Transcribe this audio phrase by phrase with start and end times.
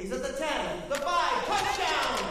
[0.00, 0.38] He's at the 10,
[0.88, 1.04] the 5,
[1.46, 2.28] touchdown!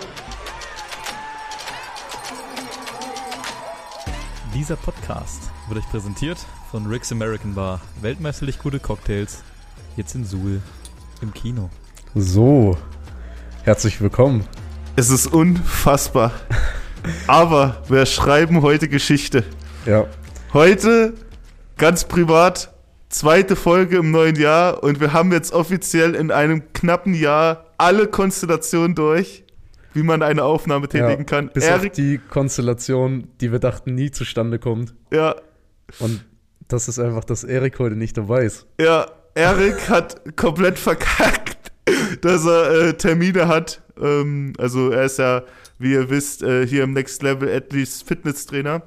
[4.54, 6.38] Dieser Podcast wird euch präsentiert
[6.72, 7.81] von Rick's American Bar.
[8.01, 9.44] Weltmeisterlich gute Cocktails.
[9.96, 10.62] Jetzt in Suhl
[11.22, 11.69] im Kino.
[12.15, 12.78] So,
[13.63, 14.47] herzlich willkommen.
[14.96, 16.31] Es ist unfassbar.
[17.27, 19.44] Aber wir schreiben heute Geschichte.
[19.86, 20.05] Ja,
[20.54, 21.13] Heute,
[21.77, 22.73] ganz privat,
[23.09, 28.08] zweite Folge im neuen Jahr und wir haben jetzt offiziell in einem knappen Jahr alle
[28.08, 29.44] Konstellationen durch,
[29.94, 31.49] wie man eine Aufnahme ja tätigen kann.
[31.54, 34.94] bis auf Erik, die Konstellation, die wir dachten nie zustande kommt.
[35.12, 35.35] ja,
[35.99, 36.26] Und
[36.68, 38.68] das ist einfach, dass Erik heute nicht dabei ist.
[38.80, 41.71] ja, Erik hat komplett verkackt,
[42.21, 43.84] dass er äh, Termine hat.
[44.02, 45.44] Ähm, also er ist ja,
[45.77, 48.82] wie ihr wisst, äh, hier im Next Level Athletes Fitnesstrainer.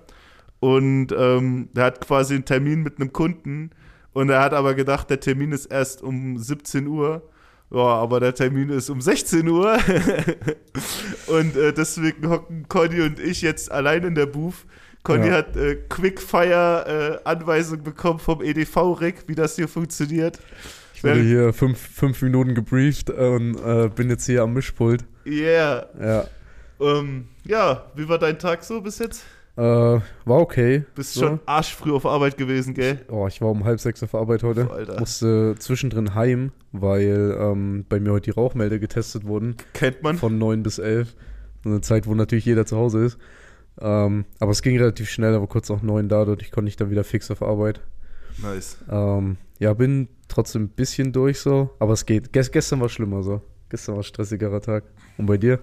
[0.58, 3.70] Und ähm, er hat quasi einen Termin mit einem Kunden.
[4.12, 7.22] Und er hat aber gedacht, der Termin ist erst um 17 Uhr.
[7.72, 9.78] Ja, aber der Termin ist um 16 Uhr.
[11.28, 14.66] und äh, deswegen hocken Conny und ich jetzt allein in der Booth.
[15.02, 15.34] Conny Ja.
[15.34, 20.38] hat äh, Quickfire-Anweisung bekommen vom EDV-Rick, wie das hier funktioniert.
[20.94, 25.04] Ich wurde hier fünf, fünf Minuten gebrieft und äh, bin jetzt hier am Mischpult.
[25.24, 25.86] Yeah.
[25.98, 26.24] Ja,
[26.80, 29.24] Ähm, ja, wie war dein Tag so bis jetzt?
[29.60, 30.84] Äh, war okay.
[30.94, 31.20] Bist so.
[31.20, 33.00] schon arschfrüh auf Arbeit gewesen, gell?
[33.10, 34.70] Oh, ich war um halb sechs auf Arbeit heute.
[34.70, 34.98] Alter.
[34.98, 39.56] Musste zwischendrin heim, weil ähm, bei mir heute die Rauchmelder getestet wurden.
[39.74, 40.16] Kennt man.
[40.16, 41.14] Von neun bis elf.
[41.64, 43.18] Eine Zeit, wo natürlich jeder zu Hause ist.
[43.80, 46.90] Ähm, aber es ging relativ schnell, aber kurz nach neun da, dadurch konnte ich dann
[46.90, 47.82] wieder fix auf Arbeit.
[48.38, 48.78] Nice.
[48.90, 52.32] Ähm, ja, bin trotzdem ein bisschen durch so, aber es geht.
[52.32, 53.42] Ges gestern war schlimmer so.
[53.68, 54.84] Gestern war ein stressigerer Tag.
[55.18, 55.60] Und bei dir?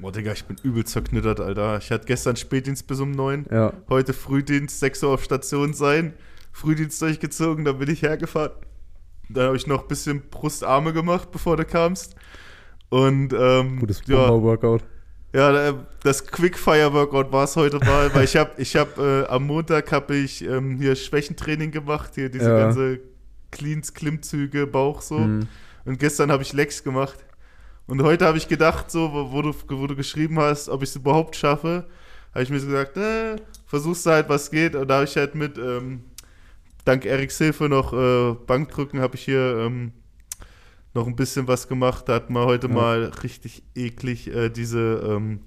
[0.00, 1.78] Boah, Digga, ich bin übel zerknittert, Alter.
[1.78, 3.46] Ich hatte gestern Spätdienst bis um 9.
[3.50, 3.72] Ja.
[3.88, 6.14] Heute Frühdienst, 6 Uhr auf Station sein.
[6.52, 8.52] Frühdienst durchgezogen, dann bin ich hergefahren.
[9.28, 12.14] Dann habe ich noch ein bisschen Brustarme gemacht, bevor du kamst.
[12.90, 14.82] Und ähm, Gutes ja, Bomber-Workout.
[15.34, 19.90] ja, das Quickfire-Workout war es heute mal, weil ich habe ich hab, äh, am Montag
[19.92, 22.58] habe ich ähm, hier Schwächentraining gemacht, hier diese Ja.
[22.58, 23.00] ganze
[23.50, 25.18] Cleans, Klimmzüge, Bauch so.
[25.18, 25.48] Mhm.
[25.84, 27.18] Und gestern habe ich Legs gemacht.
[27.88, 30.90] Und heute habe ich gedacht, so, wo, wo, du, wo du geschrieben hast, ob ich
[30.90, 31.86] es überhaupt schaffe,
[32.34, 34.74] habe ich mir so gesagt, äh, versuchst du halt, was geht.
[34.74, 36.04] Und da habe ich halt mit, ähm,
[36.84, 39.92] dank Eriks Hilfe noch äh, Bankdrücken, habe ich hier ähm,
[40.92, 42.08] noch ein bisschen was gemacht.
[42.10, 42.74] Da hat man heute Ja.
[42.74, 45.40] mal richtig eklig äh, diese, ähm,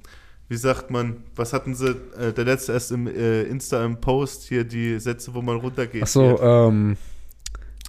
[0.49, 4.47] wie sagt man, was hatten sie, äh, der letzte erst im äh, Insta im Post,
[4.47, 6.03] hier die Sätze, wo man runtergeht.
[6.03, 6.41] Achso, hier.
[6.41, 6.97] ähm.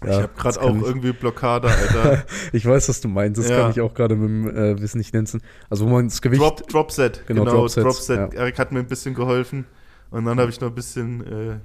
[0.05, 2.25] Ich ja, habe gerade auch ich- irgendwie Blockade, Alter.
[2.53, 3.39] Ich weiß, was du meinst.
[3.41, 3.63] Das Ja.
[3.63, 5.27] kann ich auch gerade mit dem äh, Wissen nicht nennen.
[5.71, 6.41] Also, wo man das Gewicht.
[6.43, 8.33] Drop, Dropset, Genau, genau, Dropset.
[8.35, 8.41] ja.
[8.41, 9.65] Erik hat mir ein bisschen geholfen.
[10.11, 11.57] Und dann habe ich noch ein bisschen äh,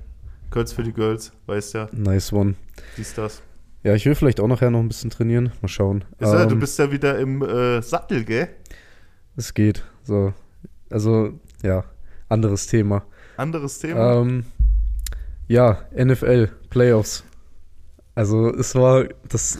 [0.52, 2.56] Girls für die Girls, weißt ja, Nice one.
[2.98, 3.42] dies, das.
[3.84, 5.52] Ja, ich will vielleicht auch nachher noch ein bisschen trainieren.
[5.62, 6.04] Mal schauen.
[6.20, 8.50] Ist ja, du Ähm, bist ja wieder im äh, Sattel, gell?
[9.36, 9.84] Es geht.
[10.04, 10.34] So.
[10.90, 11.34] Also,
[11.64, 11.84] ja,
[12.30, 13.04] anderes Thema.
[13.38, 14.16] Anderes Thema.
[14.22, 14.46] Ähm,
[15.48, 17.24] ja, NFL, Playoffs.
[18.18, 19.60] Also, es war das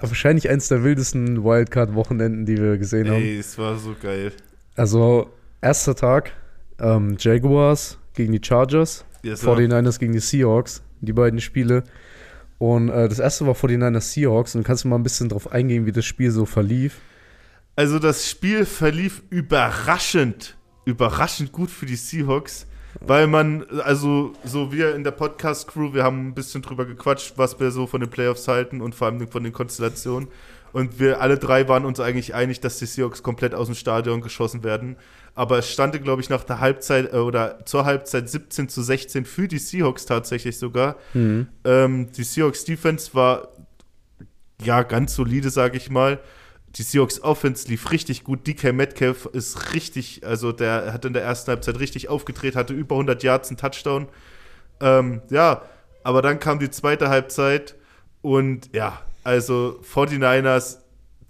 [0.00, 3.22] wahrscheinlich eins der wildesten Wildcard-Wochenenden, die wir gesehen haben.
[3.22, 4.32] Ey, es war so geil.
[4.76, 6.32] Also, erster Tag,
[6.78, 9.56] ähm, Jaguars gegen die Chargers, Yes, sir.
[9.56, 11.84] 49ers gegen die Seahawks, die beiden Spiele.
[12.58, 14.54] Und äh, das erste war 49ers Seahawks.
[14.54, 17.00] Und kannst du mal ein bisschen drauf eingehen, wie das Spiel so verlief?
[17.74, 22.66] Also das Spiel verlief überraschend, überraschend gut für die Seahawks,
[23.00, 27.58] weil man, also so wir in der Podcast-Crew, wir haben ein bisschen drüber gequatscht, was
[27.58, 30.28] wir so von den Playoffs halten und vor allem von den Konstellationen.
[30.72, 34.22] Und wir alle drei waren uns eigentlich einig, dass die Seahawks komplett aus dem Stadion
[34.22, 34.96] geschossen werden.
[35.34, 39.24] Aber es stand, glaube ich, nach der Halbzeit äh, oder zur Halbzeit 17 zu 16
[39.24, 40.96] für die Seahawks tatsächlich sogar.
[41.14, 41.48] Mhm.
[41.64, 43.48] Ähm, die Seahawks Defense war
[44.62, 46.20] ja ganz solide, sage ich mal.
[46.76, 48.46] Die Seahawks Offense lief richtig gut.
[48.46, 52.94] DK Metcalf ist richtig, also der hat in der ersten Halbzeit richtig aufgedreht, hatte über
[52.94, 54.08] 100 Yards, einen Touchdown.
[54.80, 55.62] Ähm, ja,
[56.02, 57.74] aber dann kam die zweite Halbzeit
[58.22, 60.78] und ja, also 49ers,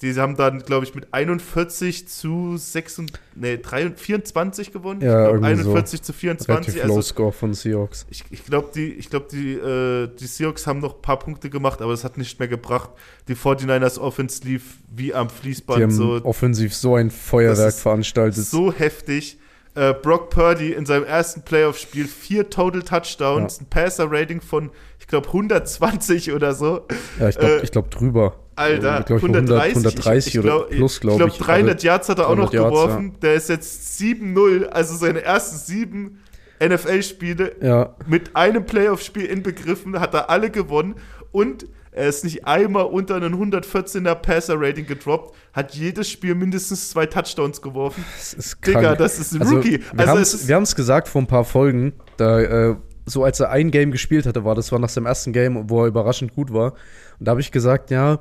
[0.02, 3.02] die haben dann, glaube ich, mit 41 zu 6,
[3.36, 5.00] nee, 3, 24 gewonnen.
[5.00, 5.70] Ja, ich glaub, irgendwie so.
[5.70, 6.48] 41 zu 24.
[6.48, 8.04] Relativ also low Score von Seahawks.
[8.10, 11.50] ich, ich glaube, die, ich glaub, die, äh, die Seahawks haben noch ein paar Punkte
[11.50, 12.90] gemacht, aber es hat nicht mehr gebracht.
[13.28, 18.44] Die 49ers Offense lief wie am Die Fließband haben so, offensiv so ein Feuerwerk veranstaltet.
[18.44, 19.38] so heftig.
[19.74, 24.70] Äh, Brock Purdy in seinem ersten Playoff-Spiel vier Total Touchdowns, ein Passer-Rating von,
[25.12, 26.86] glaube, 120 oder so.
[27.20, 28.36] ja, ich glaube äh, glaub drüber.
[28.56, 31.36] Alter, Ich glaub, 130, 130 oder glaub- plus, glaube Ich ich.
[31.38, 33.14] glaube, 300 Yards hat er auch noch 300 Yards, geworfen.
[33.22, 36.18] Der ist jetzt 7-0, also seine ersten sieben
[36.60, 40.96] NFL-Spiele Ja, mit einem Playoff-Spiel inbegriffen, hat er alle gewonnen
[41.30, 47.04] und Er ist nicht einmal unter einen 114er Passer-Rating gedroppt, hat jedes Spiel mindestens zwei
[47.04, 48.02] Touchdowns geworfen.
[48.16, 48.98] Das ist Digga, krank.
[48.98, 49.78] das ist ein Also, Rookie.
[49.92, 52.76] Wir Also, haben es gesagt vor ein paar Folgen, da, äh,
[53.06, 55.82] so als er ein Game gespielt hatte, war das war nach seinem ersten Game, wo
[55.82, 56.72] er überraschend gut war.
[57.18, 58.20] Und da habe ich gesagt, ja,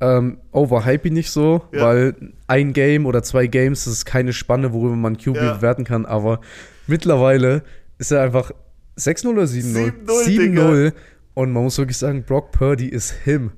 [0.00, 1.82] ähm, overhype ihn nicht so, Ja.
[1.82, 2.14] weil
[2.46, 5.54] ein Game oder zwei Games, das ist keine Spanne, worüber man QB Ja.
[5.54, 6.40] bewerten kann, aber
[6.86, 7.62] mittlerweile
[7.98, 8.50] ist er einfach
[8.96, 9.92] 6-0 oder 7-0?
[10.06, 10.92] 7-0, 7-0.
[11.34, 13.52] Und man muss wirklich sagen, Brock Purdy ist him.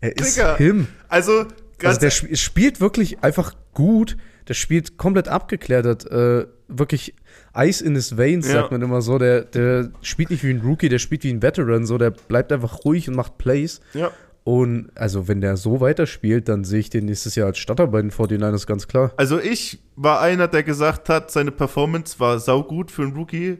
[0.00, 0.86] Er ist Digga, him.
[1.08, 1.44] also,
[1.78, 4.16] ganz Also der sp spielt wirklich einfach gut.
[4.46, 5.86] Der spielt komplett abgeklärt.
[5.86, 7.14] Hat, äh, wirklich
[7.54, 8.54] Eis in his veins, Ja.
[8.54, 9.16] sagt man immer so.
[9.18, 11.86] Der, der spielt nicht wie ein Rookie, der spielt wie ein Veteran.
[11.86, 13.80] So, der bleibt einfach ruhig und macht Plays.
[13.94, 14.10] ja.
[14.46, 18.02] Und also, wenn der so weiterspielt, dann sehe ich den nächstes Jahr als Starter bei
[18.02, 19.10] den 49ers ganz klar.
[19.16, 23.56] Also ich war einer, der gesagt hat, seine Performance war saugut für einen Rookie,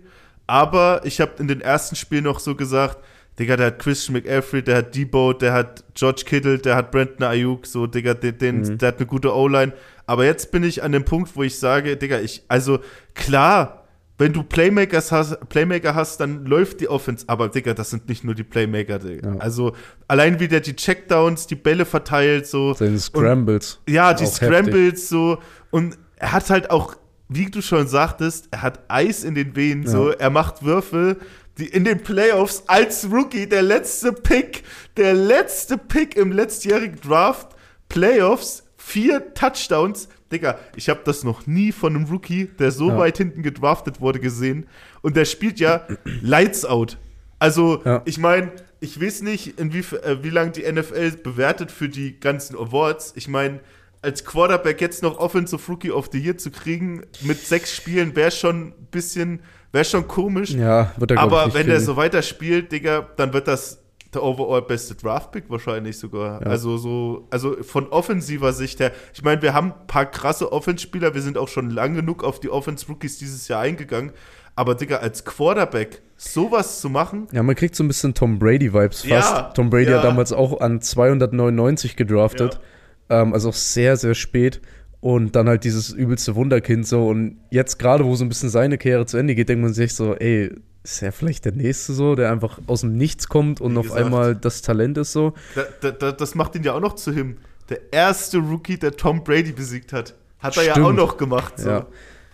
[0.47, 2.99] aber ich habe in den ersten Spielen noch so gesagt,
[3.39, 7.23] Digga, der hat Christian McAfee, der hat Debo, der hat George Kittle, der hat Brandon
[7.29, 9.73] Ayuk, so, Digga, den, den, der hat eine gute O-Line.
[10.05, 12.81] Aber jetzt bin ich an dem Punkt, wo ich sage, Digga, ich, also
[13.15, 13.84] klar,
[14.17, 18.23] wenn du Playmakers hast, Playmaker hast, dann läuft die Offense, aber Digga, das sind nicht
[18.23, 19.35] nur die Playmaker, Digga.
[19.35, 19.41] Ja.
[19.41, 19.75] Also
[20.07, 22.75] allein wie der die Checkdowns, die Bälle verteilt, so.
[22.75, 23.81] Seine Scrambles.
[23.89, 25.39] Ja, die Auch Scrambles so.
[25.71, 26.95] Und er hat halt auch,
[27.29, 30.11] wie du schon sagtest, er hat Eis in den Venen so.
[30.11, 30.17] Ja.
[30.19, 31.17] Er macht Würfe,
[31.59, 34.63] die in den Playoffs als Rookie, der letzte Pick,
[34.97, 37.49] der letzte Pick im letztjährigen Draft,
[37.89, 40.09] Playoffs, vier Touchdowns.
[40.33, 42.99] Digga, ich habe das noch nie von einem Rookie, der so Ja.
[42.99, 44.67] weit hinten gedraftet wurde, gesehen.
[45.03, 45.87] Und der spielt ja
[46.23, 46.99] Lights Out.
[47.39, 48.03] Also, Ja.
[48.05, 52.57] ich meine, ich weiß nicht, inwief- äh, wie lange die NFL bewertet für die ganzen
[52.57, 53.13] Awards.
[53.17, 53.61] Ich meine,
[54.03, 58.31] als Quarterback jetzt noch Offensive Rookie of the Year zu kriegen mit sechs Spielen wäre
[58.31, 59.41] schon ein bisschen,
[59.73, 60.51] wäre schon komisch.
[60.51, 61.87] Ja, wird er, Aber wenn der kriegen.
[61.87, 63.79] so weiterspielt, Digga, dann wird das
[64.15, 66.41] der overall beste Draft-Pick wahrscheinlich sogar.
[66.41, 66.47] Ja.
[66.47, 68.93] Also so, also von offensiver Sicht her.
[69.13, 72.41] Ich meine, wir haben ein paar krasse Offense-Spieler, wir sind auch schon lang genug auf
[72.41, 74.13] die Offense-Rookies dieses Jahr eingegangen.
[74.57, 79.03] Aber Digga, als Quarterback sowas zu machen, Ja, man kriegt so ein bisschen Tom Brady-Vibes
[79.03, 79.33] fast.
[79.33, 79.97] Ja, Tom Brady ja.
[79.99, 82.61] hat damals auch an 299 gedraftet.
[83.09, 84.61] Ähm, also auch sehr, sehr spät.
[85.01, 87.09] Und dann halt dieses übelste Wunderkind so.
[87.09, 89.95] Und jetzt gerade, wo so ein bisschen seine Karriere zu Ende geht, denkt man sich
[89.95, 90.51] so, ey,
[90.85, 93.87] ist er vielleicht der Nächste so, der einfach aus dem Nichts kommt und Wie auf
[93.87, 94.05] gesagt.
[94.05, 95.33] einmal das Talent ist so.
[95.55, 97.39] da, da, da, das macht ihn ja auch noch zu ihm.
[97.71, 100.15] Der erste Rookie, der Tom Brady besiegt hat.
[100.39, 101.55] Hat er ja auch noch gemacht.
[101.59, 101.69] So.
[101.71, 101.87] Ja.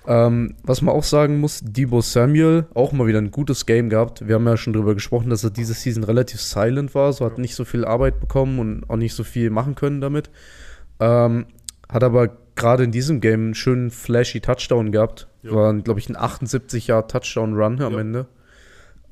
[0.06, 4.26] Ähm, was man auch sagen muss, Debo Samuel, auch mal wieder ein gutes Game gehabt.
[4.26, 7.38] Wir haben ja schon drüber gesprochen, dass er diese Season relativ silent war, so hat
[7.38, 10.30] nicht so viel Arbeit bekommen und auch nicht so viel machen können damit.
[10.98, 11.46] Ähm,
[11.88, 15.28] hat aber gerade in diesem Game einen schönen flashy Touchdown gehabt.
[15.42, 15.52] Ja.
[15.52, 18.00] War, glaube ich, ein 78 Jahr Touchdown-Run am Ja.
[18.00, 18.26] Ende.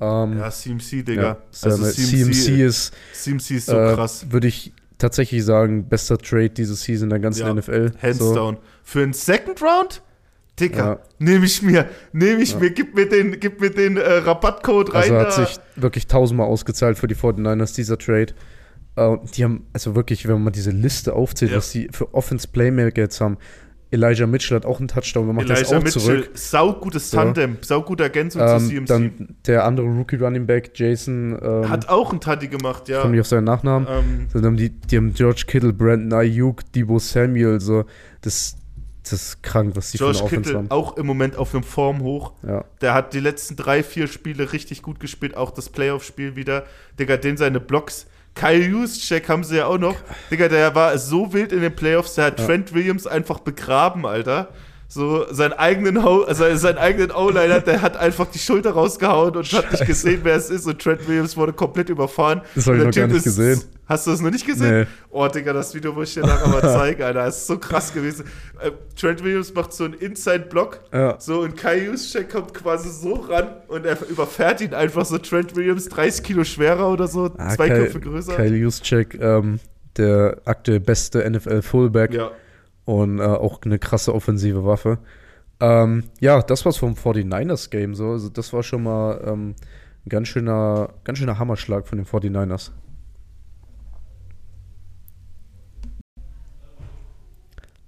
[0.01, 1.23] Ähm, Ja, CMC, Digga.
[1.23, 4.27] ja, also CMC, CMC, ist, CMC ist so äh, krass.
[4.31, 7.93] würde ich tatsächlich sagen, bester Trade diese Season der ganzen Ja, NFL.
[8.03, 8.35] Hands so.
[8.35, 8.57] down.
[8.83, 10.03] Für einen Second Round?
[10.61, 10.99] Dicker, Ja.
[11.21, 12.59] nehme ich mir, nehme ich Ja.
[12.59, 15.03] mir, gib mir den, gib mir den äh, Rabattcode rein.
[15.03, 15.47] Also hat da.
[15.47, 18.35] sich wirklich tausendmal ausgezahlt für die 49ers, dieser Trade.
[18.97, 23.03] Äh, die haben, also wirklich, wenn man diese Liste aufzählt, was die für Offense Playmaker
[23.03, 23.37] jetzt haben.
[23.91, 26.31] Elijah Mitchell hat auch einen Touchdown gemacht, der ist Elijah auch Mitchell, zurück.
[26.35, 27.23] saugutes Ja.
[27.25, 28.87] Tandem, saugute Ergänzung zu Ähm, CMC.
[28.87, 33.01] dann der andere Rookie Running Back, Jason, ähm, Hat auch einen Taddy gemacht, ja.
[33.01, 33.89] komme nicht auf seinen Nachnamen.
[33.91, 37.85] Ähm, Dann haben die, die haben George Kittle, Brandon Ayuk, Debo Samuel, so.
[38.21, 38.57] Das,
[39.05, 40.71] das ist krank, was die George für Kittle haben.
[40.71, 42.33] auch im Moment auf einem Form hoch.
[42.47, 42.65] Ja.
[42.83, 46.65] Der hat die letzten drei, vier Spiele richtig gut gespielt, auch das Playoff-Spiel wieder.
[46.99, 48.07] Digga, den seine Blocks.
[48.35, 49.97] Kyle Juszczyk haben sie ja auch noch.
[50.31, 52.47] Digga, der war so wild in den Playoffs, der hat Ja.
[52.47, 54.49] Trent Williams einfach begraben, Alter.
[54.91, 59.45] So, seinen eigenen, Ho also seinen eigenen O-Liner, der hat einfach die Schulter rausgehauen und
[59.53, 59.85] hat nicht Scheiße.
[59.85, 60.67] gesehen, wer es ist.
[60.67, 62.41] Und Trent Williams wurde komplett überfahren.
[62.55, 63.61] Das hab ich noch gar nicht gesehen.
[63.87, 64.81] Hast du das noch nicht gesehen?
[64.81, 64.87] Nee.
[65.11, 67.25] Oh, Digga, das Video muss ich dir nachher mal zeigen, Alter.
[67.27, 68.25] Das ist so krass gewesen.
[68.61, 70.81] Äh, Trent Williams macht so einen Inside-Block.
[70.93, 71.17] Ja.
[71.21, 75.19] So, und Kai Juszczyk kommt quasi so ran und er überfährt ihn einfach so.
[75.19, 78.37] Trent Williams 30 Kilo schwerer oder so, Ah, zwei Kyle- Köpfe größer.
[78.37, 79.61] Kyle Juszczyk, ähm,
[79.99, 82.15] der aktuell beste NFL-Fullback.
[82.15, 82.31] ja.
[82.89, 84.97] Und äh, auch eine krasse offensive Waffe.
[85.61, 87.95] Ähm, ja, das war's vom 49ers-Game.
[87.95, 88.13] So.
[88.13, 89.57] Also das war schon mal ähm,
[90.07, 92.71] ein ganz schöner, ganz schöner Hammerschlag von den 49ers.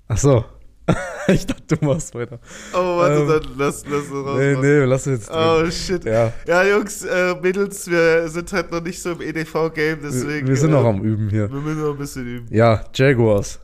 [0.09, 0.45] Ach so.
[1.28, 2.38] ich dachte, du machst weiter.
[2.75, 4.37] Oh, warte, Ähm, dann lass, lass es raus.
[4.37, 5.38] Nee, nee, wir lassen jetzt drin.
[5.38, 6.04] Oh, shit.
[6.04, 10.47] Ja, Ja, Jungs, äh, Mädels, wir sind halt noch nicht so im EDV-Game, deswegen.
[10.47, 11.50] wir, wir sind äh, noch am Üben hier.
[11.50, 12.47] Wir müssen noch ein bisschen üben.
[12.50, 13.61] Ja, Jaguars.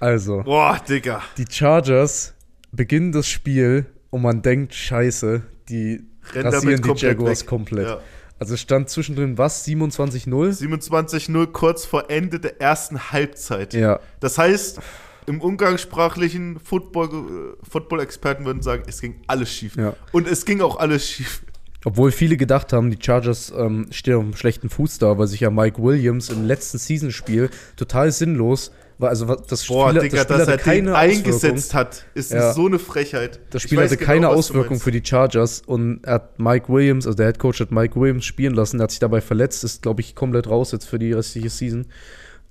[0.00, 1.22] Also, Boah, Digga.
[1.36, 2.34] die Chargers
[2.72, 6.02] beginnen das Spiel und man denkt, scheiße, die
[6.32, 7.46] Renn rasieren die komplett Jaguars weg.
[7.48, 7.86] komplett.
[7.86, 8.00] Ja.
[8.38, 9.66] Also es stand zwischendrin was?
[9.66, 10.28] 27-0?
[10.62, 13.74] 27-0 kurz vor Ende der ersten Halbzeit.
[13.74, 13.98] Ja.
[14.20, 14.78] Das heißt,
[15.26, 19.76] im umgangssprachlichen Football, äh, Football-Experten würden sagen, es ging alles schief.
[19.76, 19.94] Ja.
[20.12, 21.42] Und es ging auch alles schief.
[21.84, 25.40] Obwohl viele gedacht haben, die Chargers ähm, stehen auf einem schlechten Fuß da, weil sich
[25.40, 28.72] ja Mike Williams im letzten Season-Spiel total sinnlos.
[29.00, 32.52] Also das Boah, Spiel, Digga, das Spiel dass er keine eingesetzt hat, ist Ja.
[32.52, 33.38] so eine Frechheit.
[33.50, 36.68] Das Ich Spiel hatte genau, keine du Auswirkung für die Chargers und er hat Mike
[36.72, 39.62] Williams, also der Head Coach hat Mike Williams spielen lassen, der hat sich dabei verletzt,
[39.62, 41.86] ist glaube ich komplett raus jetzt für die restliche Season.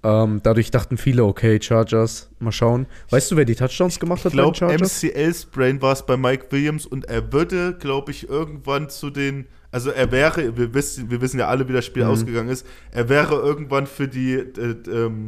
[0.03, 2.85] Ähm, dadurch dachten viele, okay, Chargers, mal schauen.
[3.09, 5.03] Weißt du, wer die Touchdowns gemacht Ich hat bei den glaube, Chargers?
[5.03, 9.89] MCL-Sprain war es bei Mike Williams und er würde, glaube ich, irgendwann zu den, also
[9.89, 12.09] er wäre, wir wissen, wir wissen ja alle, wie das Spiel Mhm.
[12.11, 15.25] ausgegangen ist, er wäre irgendwann für die äh, ähm,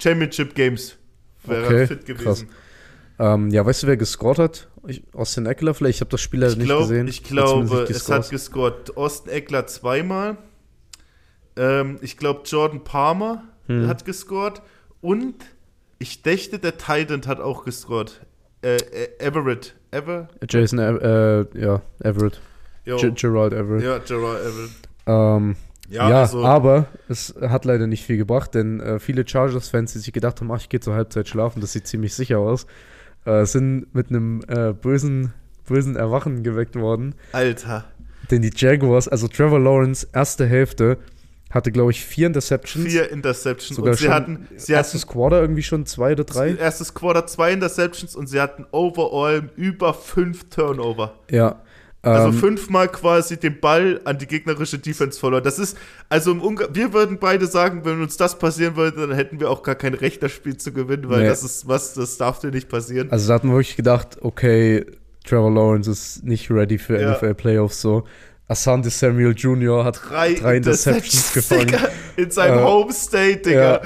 [0.00, 0.96] Championship Games
[1.44, 2.48] wäre Okay, fit gewesen.
[3.18, 4.68] Ähm, ja, weißt du, wer gescored hat?
[4.86, 5.96] Ich, Austin Eckler vielleicht?
[5.96, 7.08] Ich habe das Spiel leider Ich, nicht gesehen.
[7.08, 10.38] ich glaube, es hat gescored Austin Eckler zweimal.
[11.56, 13.86] Ähm, ich glaube, Jordan Palmer Hm.
[13.88, 14.62] hat gescored.
[15.00, 15.34] Und
[15.98, 18.20] ich dächte, der Titan hat auch gescored.
[18.62, 19.74] Äh, äh, Everett.
[19.90, 20.28] Ever?
[20.48, 21.00] Jason, Ev-
[21.54, 22.40] äh, ja, Everett.
[22.84, 23.82] G Gerald Everett.
[23.84, 24.70] Ja, Gerard Everett.
[25.06, 25.56] Ähm,
[25.88, 30.00] Ja, ja, also, aber es hat leider nicht viel gebracht, denn äh, viele Chargers-Fans, die
[30.00, 32.66] sich gedacht haben, ach, ich gehe zur Halbzeit schlafen, das sieht ziemlich sicher aus,
[33.24, 35.32] äh, sind mit einem äh, bösen,
[35.66, 37.14] bösen Erwachen geweckt worden.
[37.32, 37.86] Alter.
[38.30, 40.98] Denn die Jaguars, also Trevor Lawrence, erste Hälfte,
[41.50, 42.86] hatte, glaube ich, vier Interceptions.
[42.86, 43.76] Vier Interceptions.
[43.76, 46.54] Sogar und sie hatten, sie erstes hatten Quarter irgendwie schon zwei oder drei.
[46.54, 51.14] erstes Quarter zwei Interceptions und sie hatten overall über fünf Turnover.
[51.30, 51.62] Ja.
[52.02, 55.42] Also ähm, fünfmal quasi den Ball an die gegnerische Defense verloren.
[55.42, 55.76] Das ist,
[56.08, 56.34] also
[56.72, 59.94] wir würden beide sagen, wenn uns das passieren würde, dann hätten wir auch gar kein
[59.94, 61.28] Recht, das Spiel zu gewinnen, weil Nee.
[61.28, 63.10] das ist was, das darf dir nicht passieren.
[63.10, 64.86] Also da hat man wirklich gedacht, okay,
[65.24, 67.12] Trevor Lawrence ist nicht ready für Ja.
[67.16, 68.04] NFL Playoffs so.
[68.46, 69.84] Asante Samuel Jr.
[69.84, 71.66] hat drei, Interceptions gefangen.
[71.66, 73.60] Digga, in seinem Äh, Home State, Digga.
[73.74, 73.80] Ja.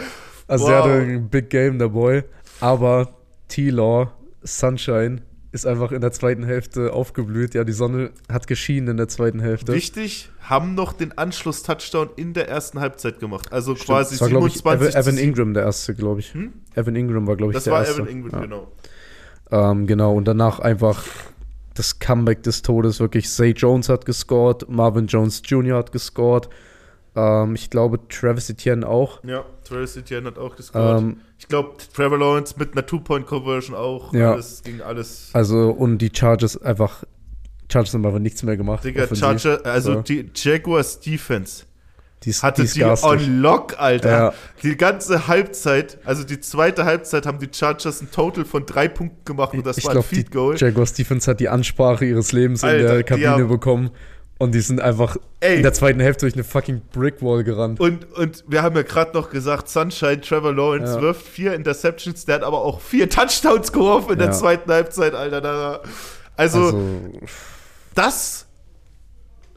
[0.46, 0.70] Also Wow.
[0.70, 2.22] er hatte ein Big Game, der Boy.
[2.60, 3.08] Aber
[3.48, 4.12] T-Law,
[4.44, 7.54] Sunshine, ist einfach in der zweiten Hälfte aufgeblüht.
[7.54, 9.74] Ja, die Sonne hat geschienen in der zweiten Hälfte.
[9.74, 13.52] Wichtig, haben noch den Anschluss-Touchdown in der ersten Halbzeit gemacht.
[13.52, 13.86] Also Stimmt.
[13.86, 16.32] quasi das war, glaube ich, 27 Evan, Evan Ingram der erste, glaube ich.
[16.32, 16.54] Hm?
[16.74, 18.02] Evan Ingram war, glaube ich, Das der war erste.
[18.02, 18.40] Evan Ingram, ja.
[18.40, 18.72] genau.
[19.50, 21.04] Ähm, genau, und danach einfach
[21.74, 22.98] das Comeback des Todes.
[23.00, 25.76] Wirklich, Zay Jones hat gescored, Marvin Jones Jr.
[25.76, 26.48] hat gescored.
[27.14, 29.22] Ähm, ich glaube, Travis Etienne auch.
[29.22, 31.02] Ja, Travis Etienne hat auch gescored.
[31.02, 34.14] Ähm, ich glaube, Trevor Lawrence mit einer Two-Point-Conversion auch.
[34.14, 34.32] Ja.
[34.32, 35.30] Alles ging alles.
[35.32, 37.04] also, und die Chargers einfach.
[37.70, 38.84] Chargers haben einfach nichts mehr gemacht.
[38.84, 39.06] Digga.
[39.14, 40.02] Charger, also Ja.
[40.02, 41.64] die Jaguars Defense
[42.24, 44.10] die hatte die die on lock, Alter.
[44.10, 44.34] Ja.
[44.62, 49.24] Die ganze Halbzeit, also die zweite Halbzeit, haben die Chargers ein Total von drei Punkten
[49.24, 50.56] gemacht und das ich war ein glaube, die Feed Goal.
[50.56, 53.90] Jaguars Defense hat die Ansprache ihres Lebens in Alter, der die Kabine haben- bekommen.
[54.42, 55.56] Und die sind einfach Ey.
[55.58, 57.78] in der zweiten Hälfte durch eine fucking Brickwall gerannt.
[57.78, 61.00] Und, und wir haben ja gerade noch gesagt, Sunshine, Trevor Lawrence Ja.
[61.00, 64.32] wirft vier Interceptions, der hat aber auch vier Touchdowns geworfen in der Ja.
[64.32, 65.82] zweiten Halbzeit, Alter.
[66.36, 67.10] Also, also
[67.94, 68.46] das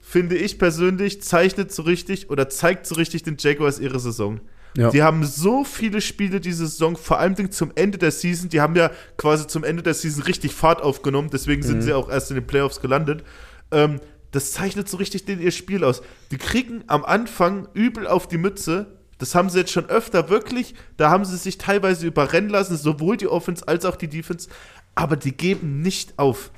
[0.01, 4.39] finde ich persönlich zeichnet so richtig oder zeigt so richtig den Jaguars ihre Saison.
[4.77, 4.91] ja.
[4.91, 8.49] Die haben so viele Spiele diese Saison, vor allem zum Ende der Season.
[8.49, 11.65] Die haben ja quasi zum Ende der Season richtig Fahrt aufgenommen, deswegen Mhm.
[11.67, 13.23] sind sie auch erst in den Playoffs gelandet.
[13.71, 13.99] Ähm,
[14.35, 16.01] das zeichnet so richtig den, ihr Spiel aus.
[16.29, 18.97] Die kriegen am Anfang übel auf die Mütze.
[19.17, 20.75] Das haben sie jetzt schon öfter wirklich.
[20.97, 24.49] Da haben sie sich teilweise überrennen lassen, sowohl die Offense als auch die Defense.
[24.93, 26.51] Aber die geben nicht auf.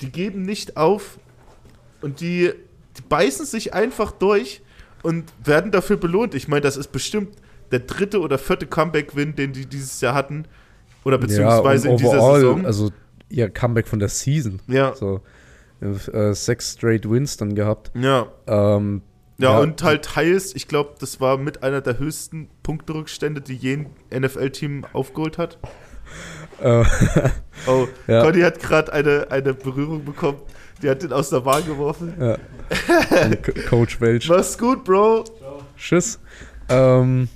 [0.00, 1.18] Die geben nicht auf
[2.00, 2.52] und die,
[2.96, 4.62] die beißen sich einfach durch
[5.02, 6.34] und werden dafür belohnt.
[6.34, 7.36] Ich meine, das ist bestimmt
[7.72, 10.44] der dritte oder vierte Comeback-Win, den die dieses Jahr hatten.
[11.04, 12.64] Oder beziehungsweise ja, in dieser Saison.
[12.64, 12.92] Also
[13.28, 14.60] ihr Comeback von der Season.
[14.68, 15.22] ja, So,
[15.84, 17.90] äh, sechs straight Wins dann gehabt.
[17.94, 18.26] ja.
[18.46, 19.02] Ähm,
[19.38, 23.86] Ja, und halt teils, ich glaube, das war mit einer der höchsten Punkterückstände, die je
[24.10, 25.58] ein NFL-Team aufgeholt hat.
[26.62, 26.84] äh,
[27.66, 28.22] Oh, Ja.
[28.22, 30.38] Conny hat gerade eine, eine Berührung bekommen.
[30.82, 32.14] Die hat den aus der Bahn geworfen.
[32.20, 32.36] ja.
[33.68, 34.28] Coach Welch.
[34.28, 35.24] Mach's gut, Bro.
[35.76, 36.18] Tschüss.
[36.68, 37.28] Ähm,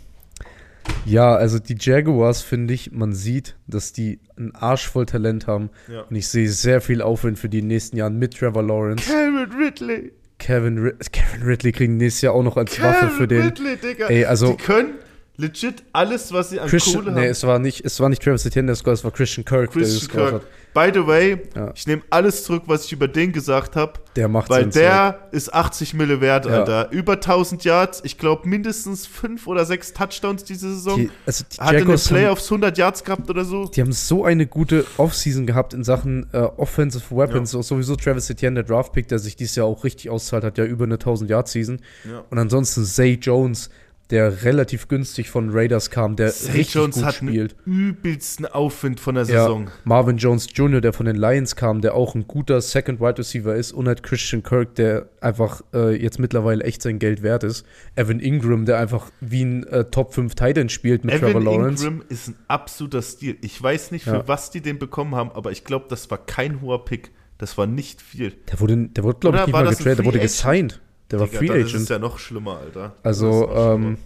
[1.04, 5.71] ja, also die Jaguars finde ich, man sieht, dass die einen Arsch voll Talent haben.
[5.90, 6.02] Ja.
[6.02, 9.11] Und ich sehe sehr viel Aufwind für die nächsten Jahren mit Trevor Lawrence.
[9.11, 10.12] Kevin Ridley.
[10.38, 13.42] Kevin, Rid Kevin Ridley kriegen nächstes Jahr auch noch als Waffe Kevin für den.
[13.42, 14.07] Ridley, Digga.
[14.07, 14.95] Ey, also- die können
[15.38, 17.28] legit alles, was sie an Christian, Kohle nee, haben.
[17.30, 19.83] es war nicht, es war nicht Travis Etienne, der scored, es war Christian Kirk, der
[19.83, 20.42] Christian gescored Kirk.
[20.42, 20.49] hat.
[20.75, 21.73] By the way, Ja.
[21.75, 25.52] ich nehme alles zurück, was ich über den gesagt habe, Der macht weil der ist
[25.54, 26.59] 80 Mille wert, Ja.
[26.59, 26.90] Alter.
[26.92, 30.97] Über 1000 Yards, ich glaube mindestens 5 oder 6 Touchdowns diese Saison.
[30.99, 33.66] Die, also die Hat in den haben, Playoffs 100 Yards gehabt oder so.
[33.68, 37.54] die haben so eine gute Offseason gehabt in Sachen äh, Offensive Weapons.
[37.54, 40.64] Auch Sowieso Travis Etienne, der Draftpick, der sich dieses Jahr auch richtig auszahlt, hat ja
[40.64, 41.80] über eine 1000-Yard-Season.
[42.09, 42.25] Ja.
[42.28, 43.71] Und ansonsten Zay Jones,
[44.11, 47.55] der relativ günstig von Raiders kam, der Zay richtig Jones gut hat spielt.
[47.67, 49.71] einen übelsten Aufwind von der Ja, Saison.
[49.85, 53.55] Marvin Jones Jr., der von den Lions kam, der auch ein guter Second Wide Receiver
[53.55, 57.67] ist, und halt Christian Kirk, der einfach äh, jetzt mittlerweile echt sein Geld wert ist.
[57.97, 61.87] Evan Ingram, der einfach wie ein äh, Top 5 Titan spielt mit Trevor Evan Lawrence.
[61.87, 63.37] Ingram ist ein absoluter Stil.
[63.43, 64.29] Ich weiß nicht, für Ja.
[64.29, 67.11] was die den bekommen haben, aber ich glaube, das war kein hoher Pick.
[67.37, 68.33] Das war nicht viel.
[68.50, 70.81] Der wurde, der wurde glaube ich, nicht mal getradet, der wurde gesigned.
[71.11, 71.88] Der war Digga, Free dann ist es Agent.
[71.91, 72.95] ja noch schlimmer, Alter.
[73.03, 73.99] Also, Das ist ähm,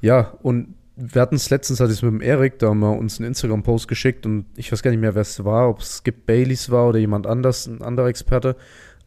[0.00, 2.96] ja, und wir hatten es letztens, hatte ich es mit dem Erik, da haben wir
[2.96, 5.98] uns einen Instagram-Post geschickt und ich weiß gar nicht mehr, wer es war, ob es
[5.98, 8.56] Skip Baileys war oder jemand anders, ein anderer Experte.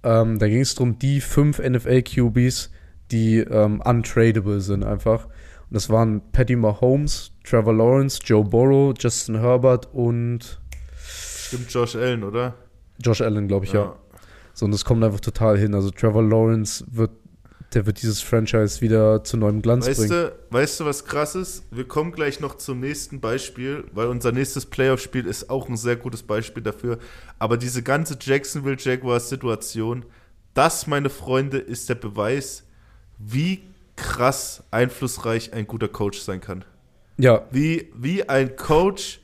[0.04, 2.70] Ähm, da ging es darum, die fünf NFL-QBs,
[3.12, 5.26] die ähm, untradable sind einfach.
[5.26, 10.60] Und das waren Patty Mahomes, Trevor Lawrence, Joe Burrow, Justin Herbert und
[11.48, 12.56] Stimmt Josh Allen, oder?
[13.02, 13.84] Josh Allen, glaube ich, ja.
[13.84, 13.96] So,
[14.66, 15.74] und das kommt einfach total hin.
[15.74, 17.12] Also Trevor Lawrence wird,
[17.74, 20.12] der wird dieses Franchise wieder zu neuem Glanz Weißt bringen.
[20.12, 21.64] du, weißt du, was krass ist?
[21.72, 25.96] Wir kommen gleich noch zum nächsten Beispiel, weil unser nächstes Playoff-Spiel ist auch ein sehr
[25.96, 26.98] gutes Beispiel dafür.
[27.40, 30.06] Aber diese ganze Jacksonville Jaguars-Situation,
[30.54, 32.64] das, meine Freunde, ist der Beweis,
[33.20, 33.64] wie
[33.96, 36.64] krass einflussreich ein guter Coach sein kann.
[37.18, 39.20] Ja, Wie, wie ein Coach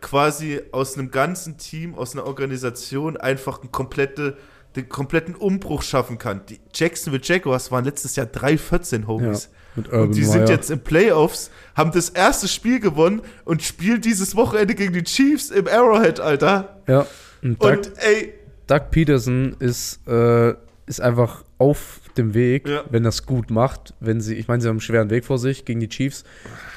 [0.00, 4.36] quasi aus einem ganzen Team, aus einer Organisation einfach einen komplette,
[4.76, 6.42] den kompletten Umbruch schaffen kann.
[6.48, 9.06] Die Jacksonville Jaguars waren letztes Jahr 3-14 ja.
[9.06, 9.50] Homies.
[9.76, 10.30] Urban Und die Meyer.
[10.30, 15.02] sind jetzt im Playoffs, haben das erste Spiel gewonnen und spielen dieses Wochenende gegen die
[15.02, 16.80] Chiefs im Arrowhead, Alter.
[16.86, 17.06] Ja,
[17.42, 18.34] und Doug, Und ey,
[18.68, 20.54] Doug Peterson ist, äh,
[20.86, 22.84] ist einfach auf dem Weg, Ja.
[22.90, 23.94] wenn er es gut macht.
[24.00, 26.22] Wenn sie, ich meine, sie haben einen schweren Weg vor sich gegen die Chiefs,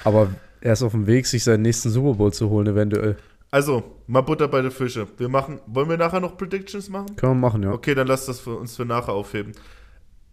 [0.04, 0.30] aber
[0.62, 3.18] er ist auf dem Weg, sich seinen nächsten Super Bowl zu holen, eventuell.
[3.50, 5.08] Also, mal Butter bei den Fische.
[5.18, 7.16] Wir machen, wollen wir nachher noch Predictions machen?
[7.16, 7.72] Können wir machen, ja.
[7.72, 9.54] Okay, dann lass das für uns für nachher aufheben.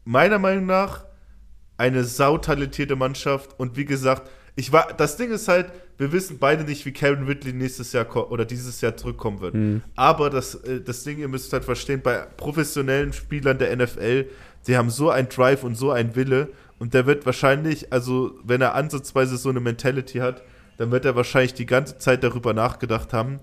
[0.04, 1.04] Meiner Meinung nach
[1.76, 6.64] eine sautalentierte Mannschaft und wie gesagt, ich war, das Ding ist halt, wir wissen beide
[6.64, 9.54] nicht, wie Kevin Ridley nächstes Jahr oder dieses Jahr zurückkommen wird.
[9.54, 9.82] Mhm.
[9.96, 14.26] Aber das, äh, das Ding, ihr müsst halt verstehen, bei professionellen Spielern der NFL,
[14.66, 16.48] die haben so einen Drive und so einen Wille
[16.78, 20.42] und der wird wahrscheinlich, also wenn er ansatzweise so eine Mentality hat,
[20.76, 23.40] dann wird er wahrscheinlich die ganze Zeit darüber nachgedacht haben,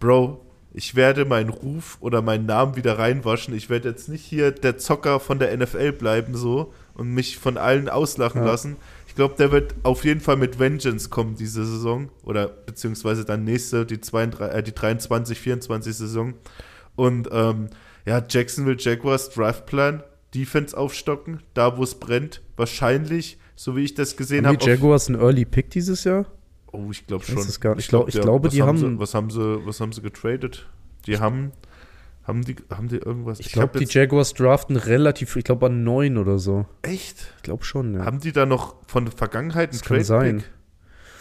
[0.00, 3.54] Bro, ich werde meinen Ruf oder meinen Namen wieder reinwaschen.
[3.54, 7.58] Ich werde jetzt nicht hier der Zocker von der NFL bleiben so und mich von
[7.58, 8.46] allen auslachen Ja.
[8.48, 8.76] lassen.
[9.06, 13.44] Ich glaube, der wird auf jeden Fall mit Vengeance kommen diese Saison oder beziehungsweise dann
[13.44, 16.34] nächste, die, 32, äh, die 23, 24 Saison.
[16.96, 17.68] Und ähm,
[18.06, 20.02] ja, Jacksonville Jaguars Draftplan,
[20.34, 24.64] Defense aufstocken, da wo es brennt, wahrscheinlich, so wie ich das gesehen Haben habe.
[24.64, 26.26] die Jaguars einen Early Pick dieses Jahr?
[26.72, 27.36] Oh, ich glaube schon.
[27.60, 27.84] gar nicht.
[27.84, 30.66] Ich glaub- ich glaube, was die haben- Sie, was haben sie, was haben sie getradet?
[31.06, 31.52] Die haben,
[32.24, 33.38] haben die, haben die irgendwas?
[33.38, 36.66] Ich glaube, hab die Jaguars draften relativ, ich glaube an neun oder so.
[36.82, 37.34] Echt?
[37.36, 38.04] Ich glaube schon, ja.
[38.04, 40.44] Haben die da noch von der Vergangenheit einen Das kann sein.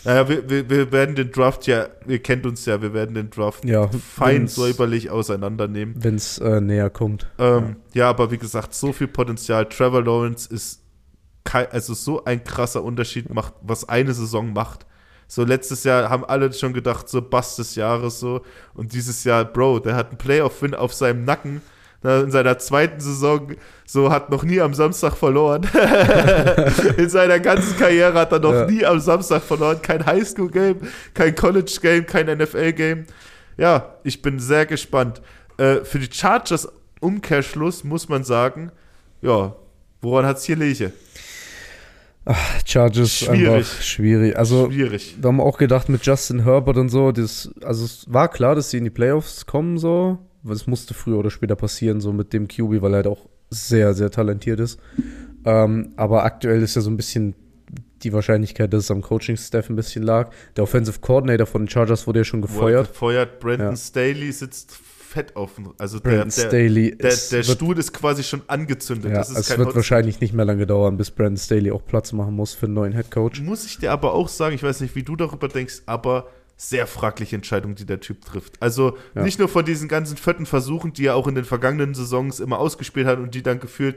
[0.03, 3.29] Naja, wir, wir, wir werden den Draft ja, ihr kennt uns ja, wir werden den
[3.29, 5.93] Draft Ja, fein säuberlich auseinandernehmen.
[5.99, 7.27] Wenn es äh, näher kommt.
[7.37, 8.09] Ähm, ja.
[8.09, 9.69] aber wie gesagt, so viel Potenzial.
[9.69, 10.80] Trevor Lawrence ist
[11.71, 14.85] also so ein krasser Unterschied macht, was eine Saison macht.
[15.27, 18.41] So letztes Jahr haben alle schon gedacht, so Bass des Jahres so.
[18.73, 21.61] Und dieses Jahr, Bro, der hat einen Playoff-Win auf seinem Nacken.
[22.03, 23.53] Na, In seiner zweiten Saison,
[23.85, 25.67] so hat noch nie am Samstag verloren.
[26.97, 28.65] In seiner ganzen Karriere hat er noch Ja.
[28.65, 29.81] nie am Samstag verloren.
[29.81, 30.79] Kein Highschool-Game,
[31.13, 33.05] kein College-Game, kein NFL-Game.
[33.57, 35.21] Ja, ich bin sehr gespannt.
[35.57, 36.67] Äh, für die Chargers
[36.99, 38.71] Umkehrschluss muss man sagen,
[39.21, 39.55] ja,
[40.01, 40.91] woran hat es hier Leche?
[42.65, 43.47] Chargers Schwierig.
[43.49, 44.37] einfach schwierig.
[44.37, 45.15] Also, Schwierig.
[45.19, 48.69] wir haben auch gedacht mit Justin Herbert und so, das, also es war klar, dass
[48.69, 50.19] sie in die Playoffs kommen, so.
[50.43, 53.27] weil Es musste früher oder später passieren, so mit dem QB, weil er halt auch
[53.49, 54.79] sehr, sehr talentiert ist.
[55.45, 57.35] Ähm, aber aktuell ist ja so ein bisschen
[58.03, 60.31] die Wahrscheinlichkeit, dass es am Coaching-Staff ein bisschen lag.
[60.55, 62.87] Der Offensive Coordinator von den Chargers wurde ja schon gefeuert.
[62.89, 63.39] Gefeuert.
[63.39, 63.75] Brandon Ja.
[63.75, 64.71] Staley sitzt
[65.11, 65.55] fett auf.
[65.55, 66.95] dem- Also der, der, Staley.
[66.97, 69.11] der, der Stuhl ist quasi schon angezündet.
[69.11, 72.33] ja, es wird Hot- wahrscheinlich nicht mehr lange dauern, bis Brandon Staley auch Platz machen
[72.35, 73.41] muss für einen neuen Headcoach.
[73.41, 76.85] Muss ich dir aber auch sagen, ich weiß nicht, wie du darüber denkst, aber sehr
[76.87, 78.61] fragliche Entscheidung, die der Typ trifft.
[78.61, 79.23] Also Ja.
[79.23, 82.59] nicht nur von diesen ganzen vierten Versuchen, die er auch in den vergangenen Saisons immer
[82.59, 83.95] ausgespielt hat und die dann gefühlt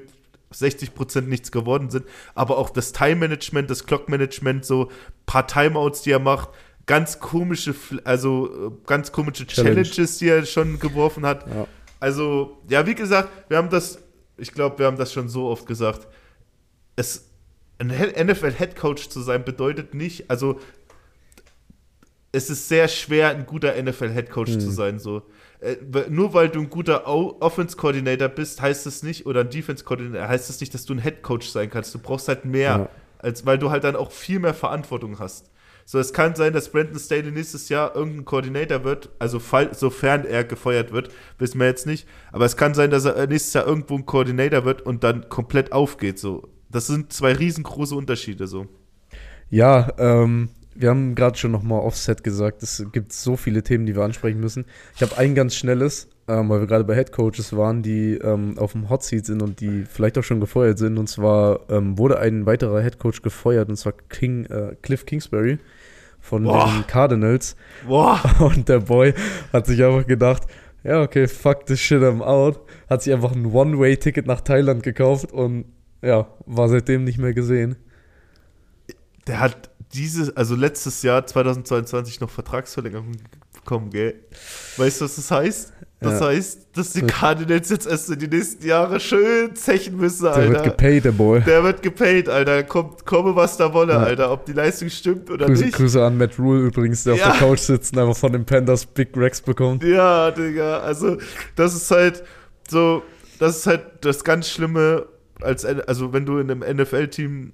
[0.52, 4.90] 60% nichts geworden sind, aber auch das Time-Management, das Clock-Management, so
[5.26, 6.48] paar Timeouts, die er macht,
[6.86, 9.82] ganz komische, also äh, ganz komische Challenge.
[9.82, 11.46] Challenges, die er schon geworfen hat.
[11.48, 11.66] Ja.
[12.00, 13.98] Also, ja, wie gesagt, wir haben das,
[14.36, 16.06] ich glaube, wir haben das schon so oft gesagt.
[16.96, 17.26] Es,
[17.78, 20.60] ein NFL-Headcoach zu sein bedeutet nicht, also
[22.32, 24.60] es ist sehr schwer, ein guter NFL-Headcoach Mhm.
[24.60, 24.98] zu sein.
[24.98, 25.22] So.
[25.60, 25.76] Äh,
[26.10, 30.60] nur weil du ein guter Offense-Coordinator bist, heißt es nicht, oder ein Defense-Coordinator, heißt es
[30.60, 31.94] nicht, dass du ein Headcoach sein kannst.
[31.94, 32.88] Du brauchst halt mehr, Ja.
[33.18, 35.50] als, weil du halt dann auch viel mehr Verantwortung hast.
[35.86, 40.24] So, es kann sein, dass Brandon Staley nächstes Jahr irgendein Coordinator wird, also fall, sofern
[40.24, 42.08] er gefeuert wird, wissen wir jetzt nicht.
[42.32, 45.72] Aber es kann sein, dass er nächstes Jahr irgendwo ein Coordinator wird und dann komplett
[45.72, 46.18] aufgeht.
[46.18, 48.46] So, das sind zwei riesengroße Unterschiede.
[48.46, 48.66] So.
[49.50, 53.94] Ja, ähm, wir haben gerade schon nochmal Offset gesagt, es gibt so viele Themen, die
[53.94, 54.64] wir ansprechen müssen.
[54.96, 58.58] Ich habe ein ganz schnelles, ähm, weil wir gerade bei Head Coaches waren, die ähm,
[58.58, 60.98] auf dem Hot Seat sind und die vielleicht auch schon gefeuert sind.
[60.98, 65.58] Und zwar ähm, wurde ein weiterer Head Coach gefeuert, und zwar King, äh, Cliff Kingsbury
[66.20, 66.72] von Boah.
[66.72, 67.56] den Cardinals.
[67.86, 69.12] Boah, Und der Boy
[69.52, 70.44] hat sich einfach gedacht,
[70.82, 72.60] ja, okay, fuck this shit, I'm out.
[72.88, 75.66] Hat sich einfach ein One-Way-Ticket nach Thailand gekauft und
[76.02, 77.76] ja, war seitdem nicht mehr gesehen.
[79.26, 83.12] der hat dieses, also letztes Jahr 2022 noch Vertragsverlängerung
[83.52, 84.14] bekommen, gell?
[84.76, 85.72] Weißt du, was das heißt?
[86.04, 86.26] Das Ja.
[86.28, 90.50] heißt, dass die Cardinals jetzt erst in die nächsten Jahre schön zechen müssen, Der Alter.
[90.52, 91.40] wird gepaid, der Boy.
[91.42, 92.62] Der wird gepaid, Alter.
[92.64, 94.00] Kommt, komme, was da wolle, Ja.
[94.02, 94.30] Alter.
[94.30, 95.76] Ob die Leistung stimmt oder Grüße, nicht.
[95.76, 97.26] Grüße an Matt Rule übrigens, der Ja.
[97.30, 99.82] auf der Couch sitzt und einfach von den Pandas Big Rex bekommt.
[99.84, 100.78] Ja, Digga.
[100.80, 101.16] Also,
[101.56, 102.22] das ist halt
[102.68, 103.02] so,
[103.38, 105.06] das ist halt das ganz Schlimme,
[105.40, 107.52] als, also wenn du in einem NFL-Team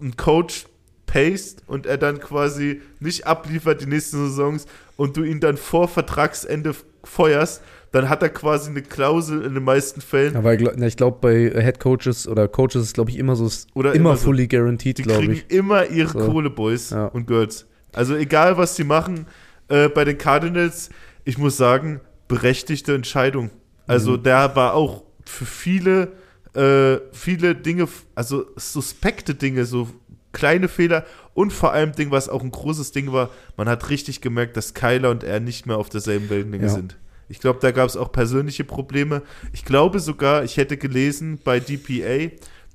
[0.00, 0.66] einen Coach
[1.06, 4.66] payst und er dann quasi nicht abliefert die nächsten Saisons
[5.00, 9.64] und du ihn dann vor Vertragsende feuerst, dann hat er quasi eine Klausel in den
[9.64, 10.36] meisten Fällen.
[10.36, 13.94] Aber ich glaube, glaub, bei Head Coaches oder Coaches ist, glaube ich, immer so, Oder
[13.94, 14.26] immer, immer so.
[14.26, 15.50] fully guaranteed, Die glaube kriegen ich.
[15.50, 16.18] immer ihre So.
[16.30, 17.06] Kohle, Boys Ja.
[17.06, 17.66] und Girls.
[17.94, 19.26] Also egal, was sie machen,
[19.68, 20.90] äh, bei den Cardinals,
[21.24, 23.48] ich muss sagen, berechtigte Entscheidung.
[23.86, 24.22] Also Mhm.
[24.24, 26.12] der war auch für viele,
[26.54, 29.88] äh, viele Dinge, also suspekte Dinge, so
[30.32, 34.20] kleine Fehler und vor allem Ding, was auch ein großes Ding war, man hat richtig
[34.20, 36.70] gemerkt, dass Kyler und er nicht mehr auf derselben Wellenlänge Ja.
[36.70, 36.96] sind.
[37.28, 39.22] Ich glaube, da gab es auch persönliche Probleme.
[39.52, 42.30] Ich glaube sogar, ich hätte gelesen bei DPA,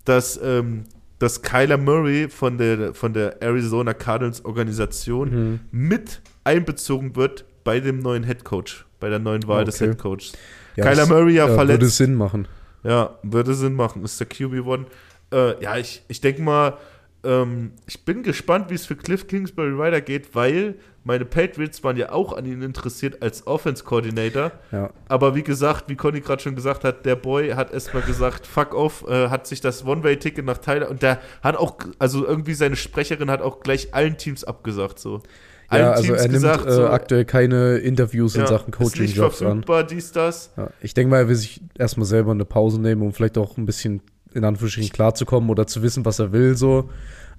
[0.05, 0.83] dass, ähm,
[1.19, 5.59] dass Kyler Murray von der, von der Arizona Cardinals Organisation Mhm.
[5.71, 9.89] mit einbezogen wird bei dem neuen Head Coach, bei der neuen Wahl des Okay.
[9.91, 10.33] Head Coaches.
[10.77, 11.97] Ja, Kyler Murray ja, Würde verletzt.
[11.97, 12.47] Sinn machen.
[12.83, 14.03] Ja, würde Sinn machen.
[14.05, 14.85] Ist der QB1.
[15.33, 16.77] Äh, ja, ich, ich denke mal,
[17.25, 22.11] ähm, ich bin gespannt, wie es für Cliff Kingsbury weitergeht, weil meine Patriots waren ja
[22.11, 24.51] auch an ihn interessiert als Offense-Coordinator.
[24.71, 24.89] Ja.
[25.07, 28.73] Aber wie gesagt, wie Conny gerade schon gesagt hat, der Boy hat erstmal gesagt, fuck
[28.73, 32.75] off, äh, hat sich das One-Way-Ticket nach Thailand und der hat auch, also irgendwie seine
[32.75, 35.21] Sprecherin hat auch gleich allen Teams abgesagt, so.
[35.67, 38.79] Allen Ja, also er nimmt gesagt, äh, so, aktuell keine Interviews in ja, Sachen ist
[38.79, 39.47] nicht Coaching-Jobs an.
[39.47, 40.53] verfügbar, dies, das.
[40.57, 43.57] Ja, ich denke mal, er will sich erstmal selber eine Pause nehmen, um vielleicht auch
[43.57, 44.01] ein bisschen
[44.35, 46.55] in Anführungsstrichen klarzukommen oder zu wissen, was er will.
[46.55, 46.89] So.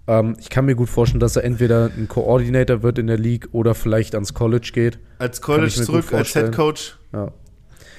[0.09, 3.49] Ähm, ich kann mir gut vorstellen, dass er entweder ein Coordinator wird in der League
[3.53, 4.99] oder vielleicht ans College geht.
[5.19, 6.33] Als College zurück, als.
[6.33, 6.97] Head Coach.
[7.13, 7.27] Ja.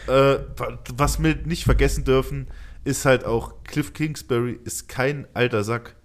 [0.07, 2.47] Äh, wa- was wir nicht vergessen dürfen,
[2.86, 5.95] ist halt auch, Cliff Kingsbury ist kein alter Sack.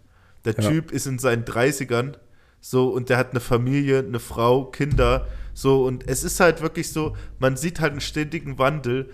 [0.45, 0.69] Der Ja.
[0.69, 2.15] Typ ist in seinen 30ern,
[2.61, 6.91] so, und der hat eine Familie, eine Frau, Kinder, so, und es ist halt wirklich
[6.93, 9.11] so, man sieht halt einen ständigen Wandel.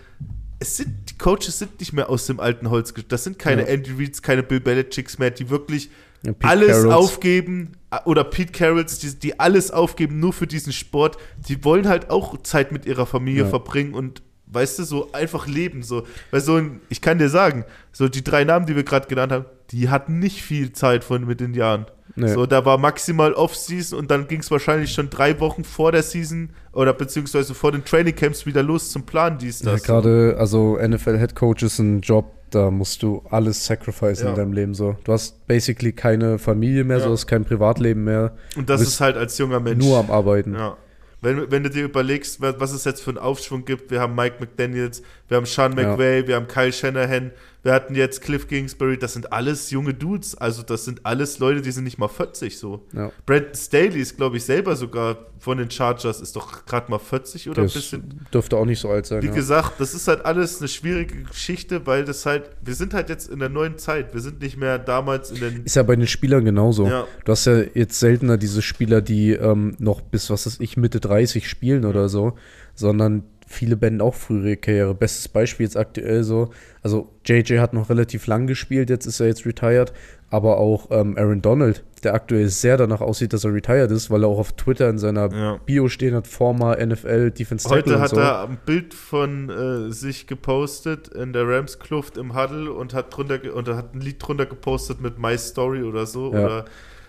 [0.61, 2.93] Es sind, die Coaches sind nicht mehr aus dem alten Holz.
[3.09, 3.69] Das sind keine Ja.
[3.69, 5.91] Andy Reids, keine Bill Belichicks mehr, die wirklich
[6.25, 6.95] Ja, alles Carrolls.
[6.95, 7.73] aufgeben
[8.05, 11.17] oder Pete Carrolls, die, die alles aufgeben nur für diesen Sport.
[11.49, 13.49] Die wollen halt auch Zeit mit ihrer Familie Ja.
[13.49, 15.83] verbringen und weißt du, so einfach leben.
[15.85, 16.07] So.
[16.33, 19.31] Weil so ein, ich kann dir sagen, so die drei Namen, die wir gerade genannt
[19.31, 21.87] haben, die hatten nicht viel Zeit von mit den Jahren.
[22.21, 22.29] Nee.
[22.35, 26.03] So, da war maximal Off-Season und dann ging es wahrscheinlich schon drei Wochen vor der
[26.03, 29.83] Season oder beziehungsweise vor den Training Camps wieder los zum Plan, dies, Ja, das.
[29.85, 34.31] Gerade, also NFL Head Coach ist ein Job, da musst du alles sacrifice Ja.
[34.31, 34.97] in deinem Leben so.
[35.05, 37.05] Du hast basically keine Familie mehr, Ja.
[37.05, 39.85] so hast kein Privatleben mehr, und das ist halt als junger Mensch.
[39.85, 40.55] nur am Arbeiten.
[40.55, 40.77] Ja.
[41.21, 44.15] Wenn, wenn du dir überlegst, wa- was es jetzt für einen Aufschwung gibt, wir haben
[44.15, 45.89] Mike McDaniels, wir haben Sean Ja.
[45.91, 50.37] McVay, wir haben Kyle Shanahan, wir hatten jetzt Cliff Kingsbury, das sind alles junge Dudes,
[50.37, 52.87] also das sind alles Leute, die sind nicht mal 40 so.
[52.93, 53.11] Ja.
[53.27, 57.49] Brandon Staley ist, glaube ich, selber sogar von den Chargers, ist doch gerade mal 40
[57.51, 58.21] oder ein Das bisschen.
[58.33, 59.23] dürfte auch nicht so alt sein.
[59.23, 59.33] Wie ja.
[59.35, 63.29] gesagt, das ist halt alles eine schwierige Geschichte, weil das halt, wir sind halt jetzt
[63.29, 65.65] in der neuen Zeit, wir sind nicht mehr damals in den.
[65.65, 66.87] Ist ja bei den Spielern genauso.
[66.87, 67.07] Ja.
[67.25, 71.01] Du hast ja jetzt seltener diese Spieler, die ähm, noch bis, was weiß ich, Mitte
[71.01, 72.37] 30 spielen oder so,
[72.75, 74.95] sondern viele beenden auch frühere Karriere.
[74.95, 76.51] Bestes Beispiel jetzt aktuell so,
[76.83, 79.93] also JJ hat noch relativ lang gespielt, jetzt ist er jetzt retired,
[80.31, 84.23] aber auch ähm, Aaron Donald, der aktuell sehr danach aussieht, dass er retired ist, weil
[84.23, 85.61] er auch auf Twitter in seiner Ja.
[85.65, 88.17] Bio stehen hat, former NFL Defense Tackle Heute und hat so.
[88.19, 93.41] er ein Bild von äh, sich gepostet in der Rams-Kluft im Huddle und hat drunter
[93.55, 96.33] und hat ein Lied drunter gepostet mit My Story oder so.
[96.33, 96.45] Ja.
[96.45, 96.65] Oder,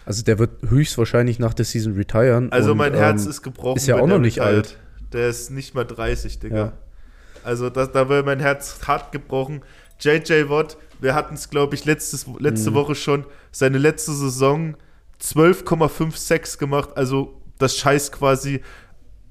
[0.05, 2.51] Also der wird höchstwahrscheinlich nach der Season retiren.
[2.51, 3.77] also und, mein Herz ähm, ist gebrochen.
[3.77, 4.55] ist ja auch noch nicht retired.
[4.55, 4.77] alt.
[5.13, 6.55] Der ist nicht mal 30, Digga.
[6.55, 6.73] Ja.
[7.43, 9.61] Also das, da wäre mein Herz hart gebrochen.
[9.99, 12.37] JJ Watt, wir hatten es, glaube ich, letztes, Mhm.
[12.39, 14.75] letzte Woche schon, seine letzte Saison
[15.21, 16.89] 12,56 gemacht.
[16.95, 18.61] Also das scheißt quasi,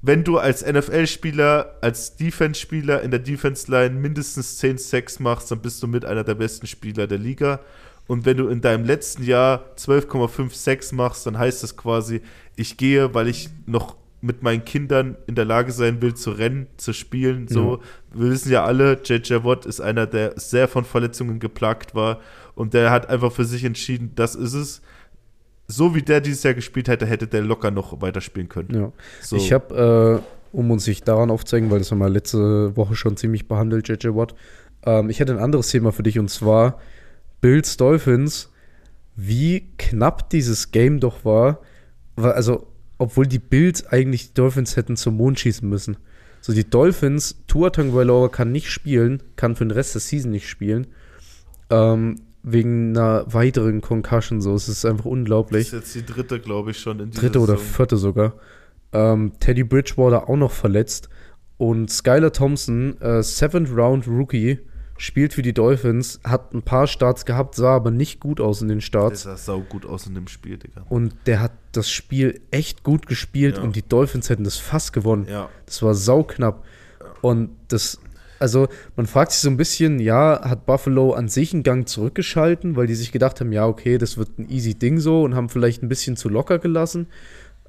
[0.03, 5.83] wenn du als NFL-Spieler, als Defense-Spieler in der Defense-Line mindestens 10 Sacks machst, dann bist
[5.83, 7.61] du mit einer der besten Spieler der Liga.
[8.07, 12.23] Und wenn du in deinem letzten Jahr 12,56 machst, dann heißt das quasi,
[12.57, 16.67] ich gehe, weil ich noch mit meinen Kindern in der Lage sein will, zu rennen,
[16.77, 17.47] zu spielen.
[17.49, 17.81] So,
[18.13, 22.19] wir wissen ja alle, JJ Watt ist einer, der sehr von Verletzungen geplagt war
[22.55, 24.83] und der hat einfach für sich entschieden, das ist es.
[25.69, 28.71] So wie der dieses Jahr gespielt hätte, hätte der locker noch weiterspielen können.
[28.75, 28.93] Ja.
[29.21, 29.37] So.
[29.37, 33.17] Ich habe, äh, um uns sich daran aufzeigen, weil das haben wir letzte Woche schon
[33.19, 34.35] ziemlich behandelt, JJ Watt,
[34.85, 36.81] ähm, ich hätte ein anderes Thema für dich und zwar
[37.41, 38.51] Bills Dolphins,
[39.15, 41.61] wie knapp dieses Game doch war.
[42.17, 42.67] War- Also,
[42.99, 45.97] obwohl die Bills eigentlich die Dolphins hätten zum Mond schießen müssen.
[46.41, 50.49] So, die Dolphins, Tua Tagovailoa kann nicht spielen, kann für den Rest der Season nicht
[50.49, 50.87] spielen.
[51.71, 54.55] Ähm, wegen einer weiteren Concussion, so.
[54.55, 57.41] Es ist einfach das unglaublich ist jetzt die dritte, glaube ich, schon in dieser dritte
[57.41, 57.73] oder Saison.
[57.75, 58.35] vierte sogar.
[58.93, 61.09] Ähm, Teddy Bridgewater auch noch verletzt.
[61.57, 64.61] Und Skylar Thompson, äh, Seventh Round Rookie,
[64.99, 68.69] spielt für die Dolphins, hat ein paar Starts gehabt, sah aber nicht gut aus in
[68.69, 69.23] den Der Starts.
[69.23, 70.85] sah sau gut aus in dem Spiel, Digga.
[70.89, 73.63] Und der hat das Spiel echt gut gespielt Ja.
[73.63, 75.27] und die Dolphins hätten das fast gewonnen.
[75.31, 75.49] Ja.
[75.67, 76.65] Das war sauknapp.
[77.21, 77.99] Und das,
[78.39, 82.77] also man fragt sich so ein bisschen, ja, hat Buffalo an sich einen Gang zurückgeschalten,
[82.77, 85.49] weil die sich gedacht haben, ja, okay, das wird ein easy Ding so und haben
[85.49, 87.07] vielleicht ein bisschen zu locker gelassen.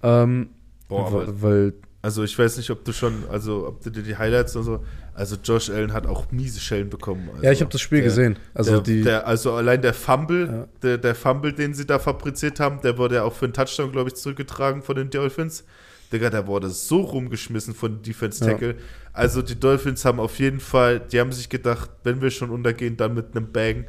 [0.04, 0.50] Ähm,
[0.88, 4.15] Boah, weil, weil Also ich weiß nicht, ob du schon, also ob du dir die
[4.15, 7.29] Highlights und so, also Josh Allen hat auch miese Schellen bekommen.
[7.33, 8.39] Also ja, ich habe das Spiel der, gesehen.
[8.53, 10.67] Also der, die, der, also allein der Fumble, Ja.
[10.81, 13.91] der, der Fumble, den sie da fabriziert haben, der wurde ja auch für einen Touchdown,
[13.91, 15.65] glaube ich, zurückgetragen von den Dolphins.
[16.13, 18.51] Digga, der wurde so rumgeschmissen von Defense Ja.
[18.53, 18.75] Tackle.
[19.12, 22.95] Also die Dolphins haben auf jeden Fall, die haben sich gedacht, wenn wir schon untergehen,
[22.95, 23.85] dann mit einem Bang.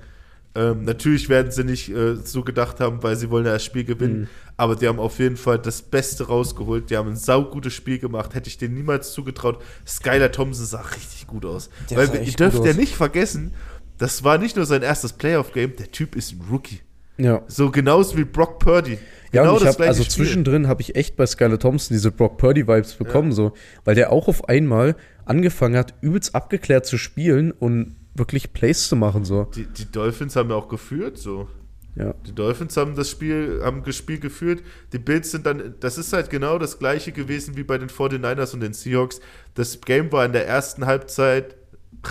[0.55, 3.85] Ähm, natürlich werden sie nicht äh, so gedacht haben, weil sie wollen ja das Spiel
[3.85, 4.23] gewinnen.
[4.23, 4.29] Mhm.
[4.57, 6.91] Aber die haben auf jeden Fall das Beste rausgeholt.
[6.91, 8.35] Die haben ein saugutes Spiel gemacht.
[8.35, 9.63] Hätte ich denen niemals zugetraut.
[9.87, 11.71] Skylar Thompson sah richtig gut aus.
[11.89, 13.55] Der weil wir- ihr dürft ja nicht vergessen,
[13.99, 16.81] das war nicht nur sein erstes Playoff-Game, der Typ ist ein Rookie.
[17.17, 17.43] ja.
[17.47, 18.99] So genauso wie Brock Purdy.
[19.33, 20.13] Ja, genau und ich das habe also Spiel.
[20.15, 23.53] zwischendrin habe ich echt bei Skylar Thompson diese Brock Purdy Vibes bekommen so,
[23.85, 28.97] weil der auch auf einmal angefangen hat, übelst abgeklärt zu spielen und wirklich Plays zu
[28.97, 29.45] machen so.
[29.45, 31.49] Die, die Dolphins haben ja auch geführt, so.
[31.97, 32.15] Ja.
[32.27, 34.63] Die Dolphins haben das Spiel, haben das Spiel geführt.
[34.93, 38.55] Die Bills sind dann, das ist halt genau das gleiche gewesen wie bei den 49ers
[38.55, 39.21] und den Seahawks.
[39.55, 41.57] Das Game war in der ersten Halbzeit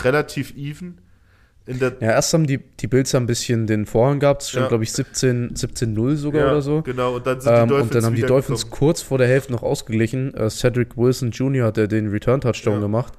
[0.03, 0.99] relativ even.
[1.65, 4.63] In der, Ja, erst haben die, die Bills ein bisschen den Vorhang gehabt, es stand,
[4.63, 4.67] Ja.
[4.69, 6.81] glaube ich, 17 17-0 sogar Ja, oder so.
[6.81, 8.21] Genau, und dann sind Ähm, die Dolphins und dann haben die.
[8.23, 10.33] Dolphins kurz vor der Hälfte noch ausgeglichen.
[10.33, 11.67] Äh, Cedric Wilson Jr.
[11.67, 13.13] hat den Return-Touchdown gemacht.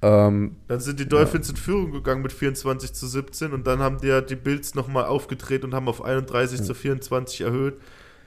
[0.00, 3.98] Ähm, Dann sind die Dolphins in Führung gegangen mit 24 zu 17 und dann haben
[4.00, 7.74] die, ja die Bills nochmal aufgedreht und haben auf 31 zu 24 erhöht.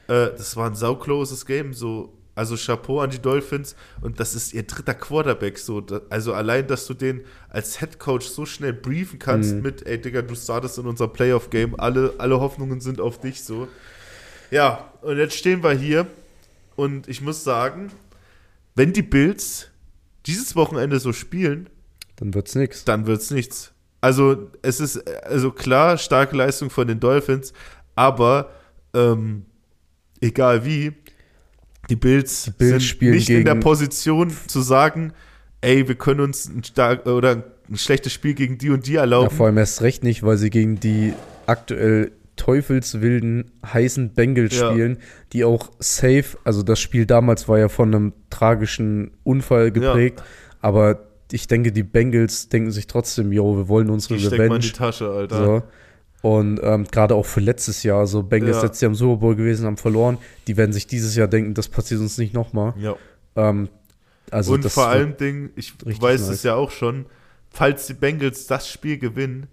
[0.08, 2.14] Äh, das war ein saucloses Game, so.
[2.34, 5.86] Also Chapeau an die Dolphins und das ist ihr dritter Quarterback, so.
[6.10, 9.62] Also allein, dass du den als Head Coach so schnell briefen kannst Mhm.
[9.62, 13.68] mit, ey Digga, du startest in unser Playoff-Game, alle, alle Hoffnungen sind auf dich, so.
[14.50, 16.08] Ja, und jetzt stehen wir hier
[16.78, 17.92] und ich muss sagen,
[18.76, 19.68] wenn die Bills
[20.26, 21.70] dieses Wochenende so spielen,
[22.16, 22.86] dann wird's nix.
[22.86, 23.74] dann wird's nichts.
[24.02, 27.54] Also es ist also klar starke Leistung von den Dolphins,
[27.96, 28.52] aber
[28.94, 29.46] ähm,
[30.20, 30.94] egal wie,
[31.90, 35.14] die Bills, Bills sind nicht in der Position zu sagen,
[35.62, 39.30] ey, wir können uns ein stark oder ein schlechtes Spiel gegen die und die erlauben.
[39.30, 41.14] Ja, vor allem erst recht nicht, weil sie gegen die
[41.46, 44.72] aktuell teufelswilden, heißen Bengals Ja.
[44.72, 44.98] spielen,
[45.34, 50.24] die auch safe, also das Spiel damals war ja von einem tragischen Unfall geprägt,
[50.62, 54.46] aber ich denke, die Bengals denken sich trotzdem, yo, wir wollen unsere die steckt man
[54.48, 54.66] in Revenge.
[54.66, 55.46] die Tasche, Alter.
[55.46, 55.64] So.
[56.24, 58.64] Und ähm, gerade auch für letztes Jahr, so Bengals Ja.
[58.64, 60.18] letztes Jahr im Super Bowl gewesen, haben verloren,
[60.48, 62.74] die werden sich dieses Jahr denken, das passiert uns nicht nochmal.
[62.78, 62.96] Ja.
[63.36, 63.70] Ähm,
[64.30, 66.30] also und vor allen Dingen, ich weiß nice.
[66.30, 67.06] es ja auch schon,
[67.50, 69.48] falls die Bengals das Spiel gewinnen,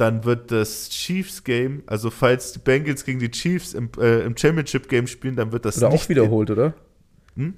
[0.00, 4.36] dann wird das Chiefs Game, also falls die Bengals gegen die Chiefs im, äh, im
[4.36, 6.74] Championship Game spielen, dann wird das oder nicht auch wiederholt, oder?
[7.36, 7.54] Hm?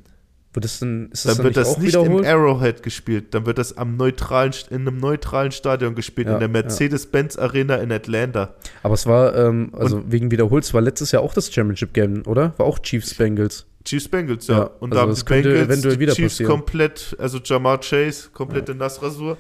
[0.53, 2.25] Wird das denn, ist das Dann dann wird das auch nicht im?
[2.25, 6.49] Arrowhead gespielt, dann wird das am neutralen, in einem neutralen Stadion gespielt, Ja, in der
[6.49, 6.53] ja.
[6.53, 8.55] Mercedes-Benz Arena in Atlanta.
[8.83, 12.53] Aber es war, ähm, also wegen wiederholt, es war letztes Jahr auch das Championship-Game, oder?
[12.57, 13.67] War auch Chiefs Bengals.
[13.85, 14.59] Chiefs Bengals, ja.
[14.59, 16.51] Ja, und also da haben das die Bengals eventuell wieder Chiefs passieren.
[16.51, 19.39] komplett, also Jamar Chase, komplette Nassrasur.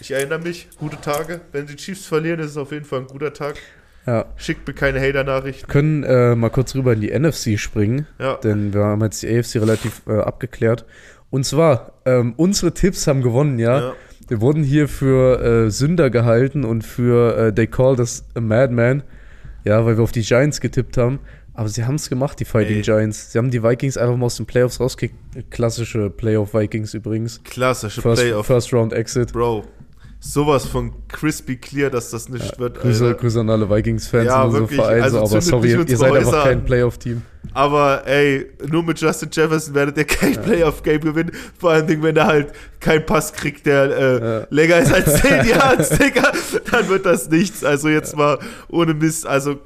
[0.00, 1.40] Ich erinnere mich, gute Tage.
[1.50, 3.56] Wenn die Chiefs verlieren, ist es auf jeden Fall ein guter Tag.
[4.06, 4.26] Ja.
[4.36, 5.68] Schickt mir keine Hater-Nachrichten.
[5.68, 8.34] Können äh, mal kurz rüber in die NFC springen, Ja.
[8.36, 10.84] denn wir haben jetzt die AFC relativ äh, abgeklärt.
[11.30, 13.78] Und zwar, ähm, unsere Tipps haben gewonnen, ja.
[13.80, 13.92] Ja.
[14.28, 19.02] Wir wurden hier für äh, Sünder gehalten und für äh, They Called Us a Madman,
[19.64, 21.20] ja, weil wir auf die Giants getippt haben.
[21.54, 22.82] Aber sie haben es gemacht, die Fighting Ey.
[22.82, 23.32] Giants.
[23.32, 25.50] Sie haben die Vikings einfach mal aus den Playoffs rausgekickt.
[25.50, 27.42] Klassische Playoff-Vikings übrigens.
[27.44, 28.46] Klassische First, Playoff.
[28.46, 29.32] First Round Exit.
[29.34, 29.64] Bro,
[30.24, 32.80] sowas von crispy clear, dass das nicht wird.
[32.80, 33.18] Grüße, Alter.
[33.18, 36.12] Grüße an alle Vikings-Fans Ja, in unserem wirklich, Verein, also so, aber sorry, ihr, seid
[36.12, 36.64] einfach kein.
[36.64, 37.22] Playoff-Team.
[37.54, 41.32] Aber ey, nur mit Justin Jefferson werdet ihr kein Playoff-Game gewinnen.
[41.58, 44.46] Vor allen Dingen, wenn er halt keinen Pass kriegt, der äh, Ja.
[44.50, 46.32] länger ist als 10 Yards, Digga,
[46.70, 47.64] dann wird das nichts.
[47.64, 49.26] Also jetzt mal ohne Mist.
[49.26, 49.56] Also,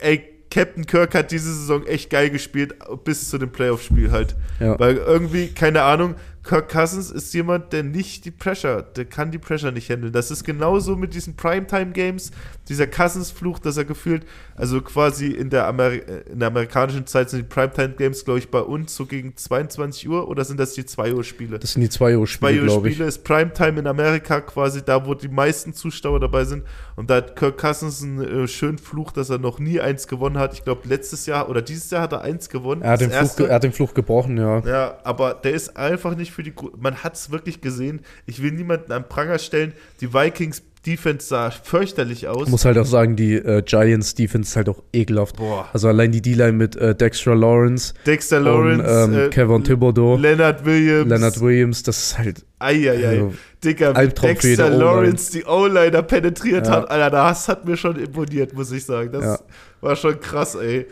[0.00, 4.34] ey, Captain Kirk hat diese Saison echt geil gespielt, bis zu dem Playoff-Spiel halt.
[4.58, 4.80] Ja.
[4.80, 6.14] Weil irgendwie, keine Ahnung,
[6.48, 10.14] Kirk Cousins ist jemand, der nicht die Pressure, der kann die Pressure nicht handeln.
[10.14, 12.30] Das ist genauso mit diesen Primetime-Games,
[12.70, 14.24] dieser Cousins-Fluch, dass er gefühlt,
[14.56, 18.50] also quasi in der, Ameri äh, in der amerikanischen Zeit sind die Primetime-Games, glaube ich,
[18.50, 21.58] bei uns so gegen 22 Uhr oder sind das die 2 Uhr Spiele?
[21.58, 22.94] Das sind die zwei Uhr Zwei Spiele, Uhr glaube ich.
[22.94, 26.64] Spiele ist Primetime in Amerika quasi da, wo die meisten Zuschauer dabei sind.
[26.96, 30.38] Und da hat Kirk Cousins einen äh, schönen Fluch, dass er noch nie eins gewonnen
[30.38, 30.54] hat.
[30.54, 32.80] Ich glaube, letztes Jahr oder dieses Jahr hat er eins gewonnen.
[32.80, 34.60] Er hat, den Fluch, er hat den Fluch gebrochen, ja.
[34.60, 36.54] Ja, aber der ist einfach nicht für die.
[36.54, 38.00] Gru- Man hat es wirklich gesehen.
[38.26, 39.72] Ich will niemanden am Pranger stellen.
[40.00, 42.44] Die Vikings Defense sah fürchterlich aus.
[42.44, 45.36] Ich muss halt auch sagen, die äh, Giants Defense ist halt auch ekelhaft.
[45.36, 45.68] Boah.
[45.72, 50.16] Also allein die D-Line mit äh, Dexter Lawrence Dexter und Lawrence, ähm, äh, Kevin Thibodeau,
[50.16, 53.08] Leonard Williams, Leonard Williams, das ist halt Eieiei.
[53.08, 54.70] Also, wie Albtraum Dexter.
[54.70, 56.72] Lawrence die O-Liner penetriert Ja.
[56.74, 56.90] hat.
[56.92, 59.10] Alter, das hat mir schon imponiert, muss ich sagen.
[59.10, 59.38] Das Ja.
[59.80, 60.86] war schon krass, ey.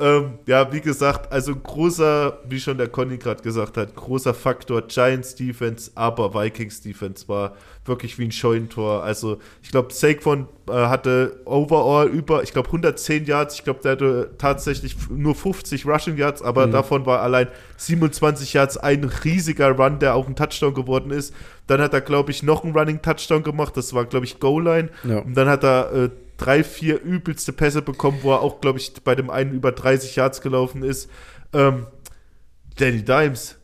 [0.00, 4.82] Ähm, ja, wie gesagt, also großer, wie schon der Conny gerade gesagt hat, großer Faktor
[4.82, 9.02] Giants Defense, aber Vikings Defense war wirklich wie ein Scheunentor.
[9.02, 13.92] Also ich glaube, Saquon äh, hatte overall über, ich glaube 110 Yards, ich glaube, der
[13.92, 16.72] hatte tatsächlich nur 50 Rushing Yards, aber Mhm.
[16.72, 21.34] davon war allein 27 Yards ein riesiger Run, der auch ein Touchdown geworden ist.
[21.66, 24.90] Dann hat er, glaube ich, noch einen Running Touchdown gemacht, das war, glaube ich, Goal-Line.
[25.04, 25.18] Ja.
[25.20, 26.10] Und dann hat er äh,
[26.40, 30.16] drei, vier übelste Pässe bekommen, wo er auch, glaube ich, bei dem einen über 30
[30.16, 31.10] Yards gelaufen ist.
[31.52, 31.86] Ähm,
[32.78, 33.56] Danny Dimes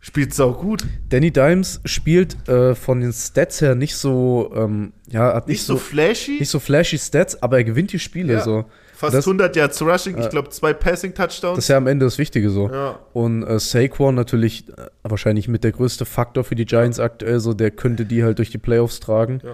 [0.00, 0.84] spielt sau gut.
[1.10, 5.66] Danny Dimes spielt äh, von den Stats her nicht so, ähm, ja, hat Nicht, nicht,
[5.66, 8.40] so, so, flashy, nicht so flashy Stats, aber er gewinnt die Spiele Ja.
[8.42, 8.64] so.
[8.94, 10.28] fast das- 100 Yards Rushing, ich Ja.
[10.30, 11.56] glaube zwei Passing-Touchdowns.
[11.56, 12.68] Das ist ja am Ende das Wichtige so.
[12.70, 12.98] ja.
[13.12, 17.52] Und äh, Saquon natürlich äh, wahrscheinlich mit der größte Faktor für die Giants aktuell, so
[17.54, 19.40] der könnte die halt durch die Playoffs tragen.
[19.44, 19.50] Ja,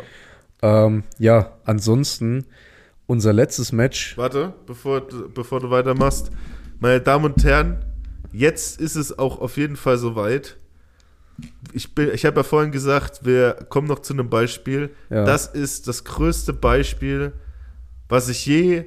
[0.62, 2.46] ähm, ja ansonsten
[3.06, 4.16] unser letztes Match.
[4.18, 6.30] Warte, bevor, du- bevor du weitermachst.
[6.80, 7.84] Meine Damen und Herren,
[8.32, 10.56] jetzt ist es auch auf jeden Fall soweit.
[11.72, 14.90] Ich, bin- ich habe ja vorhin gesagt, wir kommen noch zu einem Beispiel.
[15.10, 15.24] Ja.
[15.24, 17.32] Das ist das größte Beispiel,
[18.08, 18.86] was ich je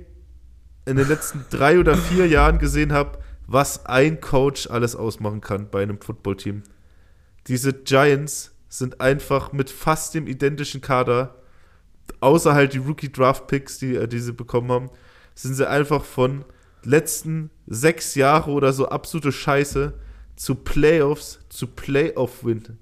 [0.86, 5.70] in den letzten drei oder vier Jahren gesehen habe, was ein Coach alles ausmachen kann
[5.70, 6.64] bei einem Footballteam.
[7.48, 11.36] Diese Giants sind einfach mit fast dem identischen Kader,
[12.22, 14.90] außer halt die Rookie-Draft-Picks, die, äh, die sie bekommen haben,
[15.36, 16.44] sind sie einfach von
[16.84, 19.94] letzten sechs Jahre oder so absolute Scheiße
[20.36, 22.78] zu Playoffs, zu Playoff-Win.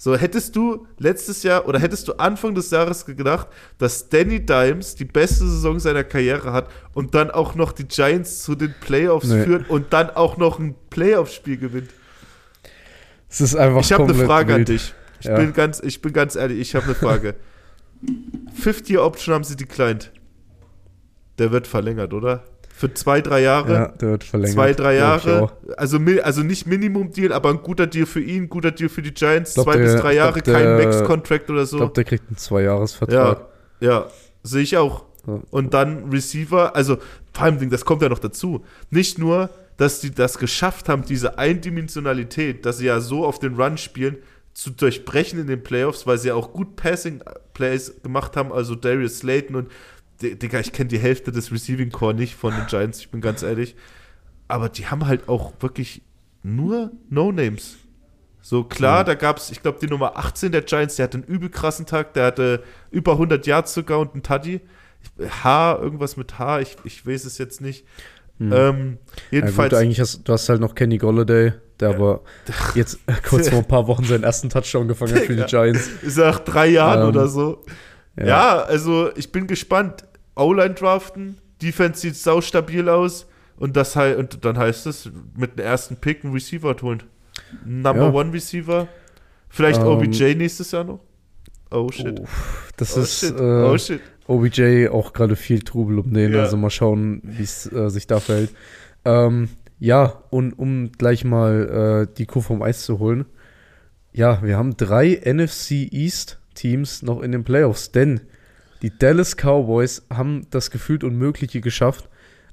[0.00, 3.48] So, hättest du letztes Jahr oder hättest du Anfang des Jahres gedacht,
[3.78, 8.42] dass Danny Dimes die beste Saison seiner Karriere hat und dann auch noch die Giants
[8.44, 9.42] zu den Playoffs Nee.
[9.44, 11.90] führt und dann auch noch ein Playoff-Spiel gewinnt?
[13.28, 14.68] Es ist einfach Ich habe eine Frage an wild.
[14.68, 14.94] dich.
[15.20, 15.34] Ich, Ja.
[15.36, 17.34] bin ganz, ich bin ganz ehrlich, ich habe eine Frage.
[18.60, 20.10] 50-Year-Option haben sie declined.
[21.38, 22.44] Der wird verlängert, oder?
[22.74, 23.72] Für zwei, drei Jahre?
[23.72, 24.54] Ja, der wird verlängert.
[24.54, 25.52] Zwei, drei ich Jahre.
[25.76, 29.54] Also, also nicht Minimum-Deal, aber ein guter Deal für ihn, guter Deal für die Giants.
[29.54, 31.76] Glaub, zwei der- bis drei ich Jahre, glaub, kein Max-Contract oder Ich so.
[31.78, 33.46] glaube, der kriegt einen Zweijahresvertrag.
[33.80, 34.06] Ja, ja,
[34.44, 35.04] sehe ich auch.
[35.26, 35.40] Ja.
[35.50, 36.98] Und dann Receiver, also
[37.32, 38.64] vor allem, das kommt ja noch dazu.
[38.90, 43.54] Nicht nur, dass die das geschafft haben, diese Eindimensionalität, dass sie ja so auf den
[43.60, 44.16] Run spielen,
[44.58, 49.18] zu durchbrechen in den Playoffs, weil sie ja auch gut Passing-Plays gemacht haben, also Darius
[49.18, 49.70] Slayton und
[50.20, 53.20] Di- Digga, ich kenne die Hälfte des Receiving Core nicht von den Giants, ich bin
[53.20, 53.76] ganz ehrlich.
[54.48, 56.02] Aber die haben halt auch wirklich
[56.42, 57.76] nur No-Names.
[58.42, 61.26] So klar, da gab es, ich glaube, die Nummer 18 der Giants, der hatte einen
[61.28, 64.60] übel krassen Tag, der hatte über 100 Yards sogar und einen Tuddy.
[65.20, 67.84] Ich- H, irgendwas mit H, ich, ich weiß es jetzt nicht.
[68.38, 68.52] Hm.
[68.52, 68.98] Ähm, Ja, gut,
[69.30, 71.96] jedenfalls, eigentlich hast du hast halt noch Kenny Golladay, der Ja.
[71.96, 72.20] aber
[72.74, 72.98] jetzt
[73.28, 75.44] kurz vor ein paar Wochen seinen ersten Touchdown gefangen hat für die.
[75.44, 75.88] Giants.
[76.02, 77.64] ist nach drei Jahren Ähm, oder so.
[78.16, 78.62] Ja.
[78.62, 80.04] also ich bin gespannt.
[80.34, 83.26] O-Line draften, Defense sieht sau stabil aus
[83.56, 87.02] und das und dann heißt es mit dem ersten Pick einen Receiver holen.
[87.64, 88.12] Number Ja.
[88.12, 88.86] One Receiver.
[89.48, 91.00] Vielleicht Ähm, OBJ nächstes Jahr noch.
[91.70, 92.20] Oh shit.
[92.20, 92.24] Oh,
[92.76, 93.36] das Oh ist shit.
[93.38, 94.00] äh, oh shit.
[94.26, 96.42] OBJ auch gerade viel Trubel um den, Ja.
[96.42, 98.50] also mal schauen, wie es äh, sich da verhält.
[99.04, 99.48] Ähm,
[99.78, 103.26] ja, und um gleich mal äh, die Kuh vom Eis zu holen.
[104.12, 108.20] Ja, wir haben drei NFC East Teams noch in den Playoffs, denn
[108.82, 112.08] die Dallas Cowboys haben das gefühlt Unmögliche geschafft.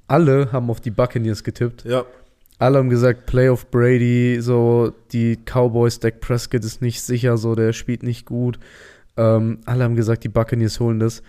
[0.07, 1.83] Alle haben auf die Buccaneers getippt.
[1.85, 2.05] Ja.
[2.57, 7.73] Alle haben gesagt, Playoff Brady, so die Cowboys, Dak Prescott ist nicht sicher, so der
[7.73, 8.59] spielt nicht gut.
[9.17, 11.21] Ähm, alle haben gesagt, die Buccaneers holen das.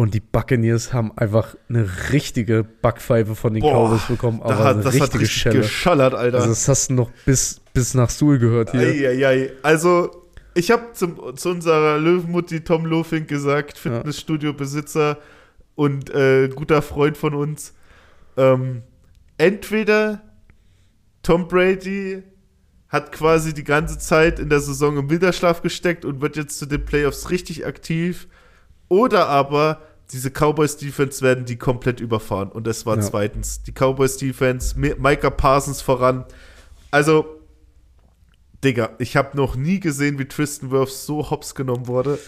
[0.00, 4.58] Und die Buccaneers haben einfach eine richtige Backpfeife von den Boah, Cowboys bekommen, aber Da
[4.64, 5.58] hat, eine das hat richtige richtig Schelle.
[5.60, 6.38] geschallert, Alter.
[6.38, 8.80] Also das hast du noch bis, bis nach Suhl gehört hier.
[8.80, 9.52] Eieiei.
[9.60, 10.24] Also,
[10.54, 11.06] ich habe zu
[11.50, 15.18] unserer Löwenmutti Tom Lofink gesagt, Fitnessstudio-Besitzer
[15.74, 17.74] und äh, guter Freund von uns.
[18.38, 18.80] Ähm,
[19.36, 20.22] entweder
[21.22, 22.22] Tom Brady
[22.88, 26.64] hat quasi die ganze Zeit in der Saison im Winterschlaf gesteckt und wird jetzt zu
[26.64, 28.28] den Playoffs richtig aktiv.
[28.88, 29.82] Oder aber
[30.12, 32.50] diese Cowboys-Defense werden die komplett überfahren.
[32.50, 33.02] Und das war Ja.
[33.02, 33.62] zweitens.
[33.62, 36.24] Die Cowboys-Defense, Mi- Micah Parsons voran.
[36.90, 37.26] Also,
[38.62, 42.18] Digga, ich habe noch nie gesehen, wie Tristan Wirfs so hops genommen wurde.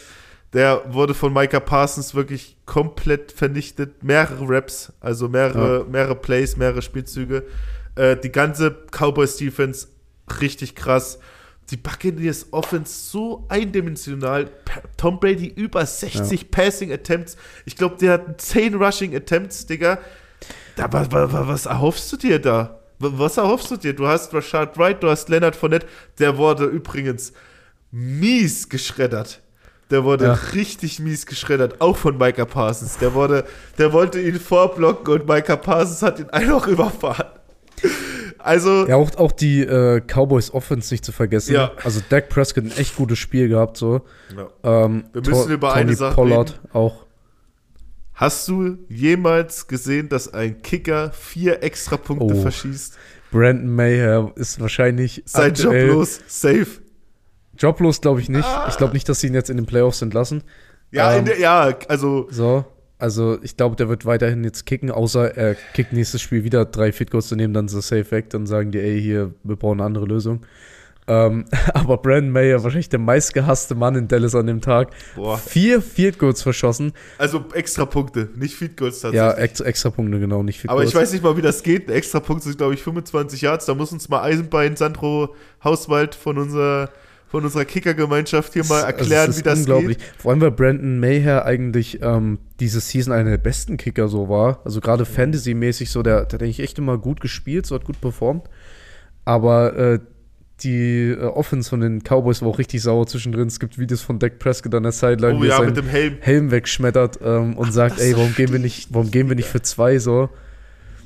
[0.55, 4.03] Der wurde von Micah Parsons wirklich komplett vernichtet.
[4.03, 7.45] Mehrere Raps, also mehrere, mehrere Plays, mehrere Spielzüge.
[7.97, 9.89] Äh, die ganze Cowboys-Defense
[10.41, 11.19] richtig krass.
[11.71, 14.51] Die Buccaneers Offense so eindimensional.
[14.97, 17.37] Tom Brady über 60 Passing Attempts.
[17.65, 19.99] Ich glaube, der hat 10 Rushing Attempts, Digga.
[20.77, 22.79] Da, was, was, was erhoffst du dir da?
[22.99, 23.95] Was erhoffst du dir?
[23.95, 25.87] Du hast Rashad Wright, du hast Leonard Fournette.
[26.19, 27.33] Der wurde übrigens
[27.91, 29.41] mies geschreddert.
[29.91, 30.33] Der wurde Ja.
[30.55, 32.97] richtig mies geschreddert, auch von Micah Parsons.
[32.99, 33.45] Der wurde,
[33.77, 37.27] der wollte ihn vorblocken und Micah Parsons hat ihn einfach überfahren.
[38.45, 41.55] Also, Ja, auch, auch die äh, Cowboys Offense nicht zu vergessen.
[41.55, 41.73] Ja.
[41.85, 44.03] Also Dak Prescott ein echt gutes Spiel gehabt, so.
[44.37, 44.85] Ja.
[44.85, 47.07] Ähm, Wir müssen To- über eine Sache Pollard auch.
[48.15, 52.43] hast du jemals gesehen, dass ein Kicker vier Extrapunkte Oh.
[52.43, 52.97] verschießt?
[53.31, 56.67] Brandon Mayher ist wahrscheinlich Sein Job aktuell- los, safe.
[57.59, 58.49] Joblos glaube ich nicht.
[58.69, 60.43] Ich glaube nicht, dass sie ihn jetzt in den Playoffs entlassen.
[60.91, 62.65] Ja, in Ähm, der, ja, also So,
[63.03, 66.93] also ich glaube, der wird weiterhin jetzt kicken, außer er kickt nächstes Spiel wieder drei
[66.93, 69.81] Fit Goals daneben, dann ist er safe weg, dann sagen die, ey, hier, wir brauchen
[69.81, 70.47] eine andere Lösung.
[71.09, 75.37] Ähm, aber Brandon Mayer, wahrscheinlich der meistgehasste Mann in Dallas an dem Tag, Boah.
[75.37, 76.93] vier Field Goals verschossen.
[77.19, 79.17] Also extra Punkte, nicht Feed Goals tatsächlich.
[79.17, 80.91] Ja, extra, extra Punkte, genau, nicht Field Aber Goals.
[80.91, 81.89] ich weiß nicht mal, wie das geht.
[81.89, 83.67] Ein extra Punkt sind, glaube ich, 25 Yards.
[83.67, 85.35] Da muss uns mal Eisenbein Sandro
[85.65, 86.91] Hauswald von unserer,
[87.33, 89.97] von unserer Kicker-Gemeinschaft hier mal Also, erklären, ist wie das unglaublich.
[89.97, 90.07] geht.
[90.19, 94.61] Vor allem, weil Brandon Mayher eigentlich ähm, diese Season einer der besten Kicker so war.
[94.67, 97.99] Also gerade Fantasy-mäßig so, der, der hat eigentlich echt immer gut gespielt, so hat gut
[98.03, 98.51] performt.
[99.25, 99.99] Aber äh,
[100.61, 103.49] die äh, Offense von den Cowboys war auch richtig sauer zwischendrin.
[103.49, 106.17] Es gibt Videos von Dak Prescott an der Sideline, Oh er ja, mit dem Helm.
[106.21, 109.37] Helm wegschmettert ähm, und sagt, das ey, ist warum gehen wir nicht, warum gehen wir
[109.37, 110.29] nicht für zwei so?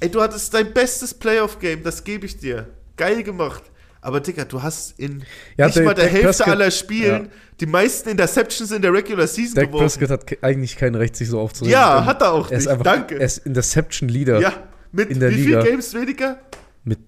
[0.01, 2.67] Ey, du hattest dein bestes Playoff-Game, das gebe ich dir.
[2.97, 3.63] Geil gemacht.
[4.07, 5.25] Aber Digga, du hast in
[5.57, 7.31] Ja, nicht der- mal der Dak Hälfte Prescott- aller Spielen ja.
[7.61, 9.99] die meisten Interceptions in der Regular Season Dak geworfen.
[10.01, 11.73] Prescott hat eigentlich kein Recht, sich so aufzuregen.
[11.73, 12.69] Ja, hat er auch er nicht.
[12.69, 13.17] einfach, Danke.
[13.19, 14.41] Er ist Interception-Leader.
[14.41, 14.53] ja,
[14.93, 15.61] mit in der wie Liga.
[15.63, 16.39] viel Games weniger?
[16.85, 17.01] Mit,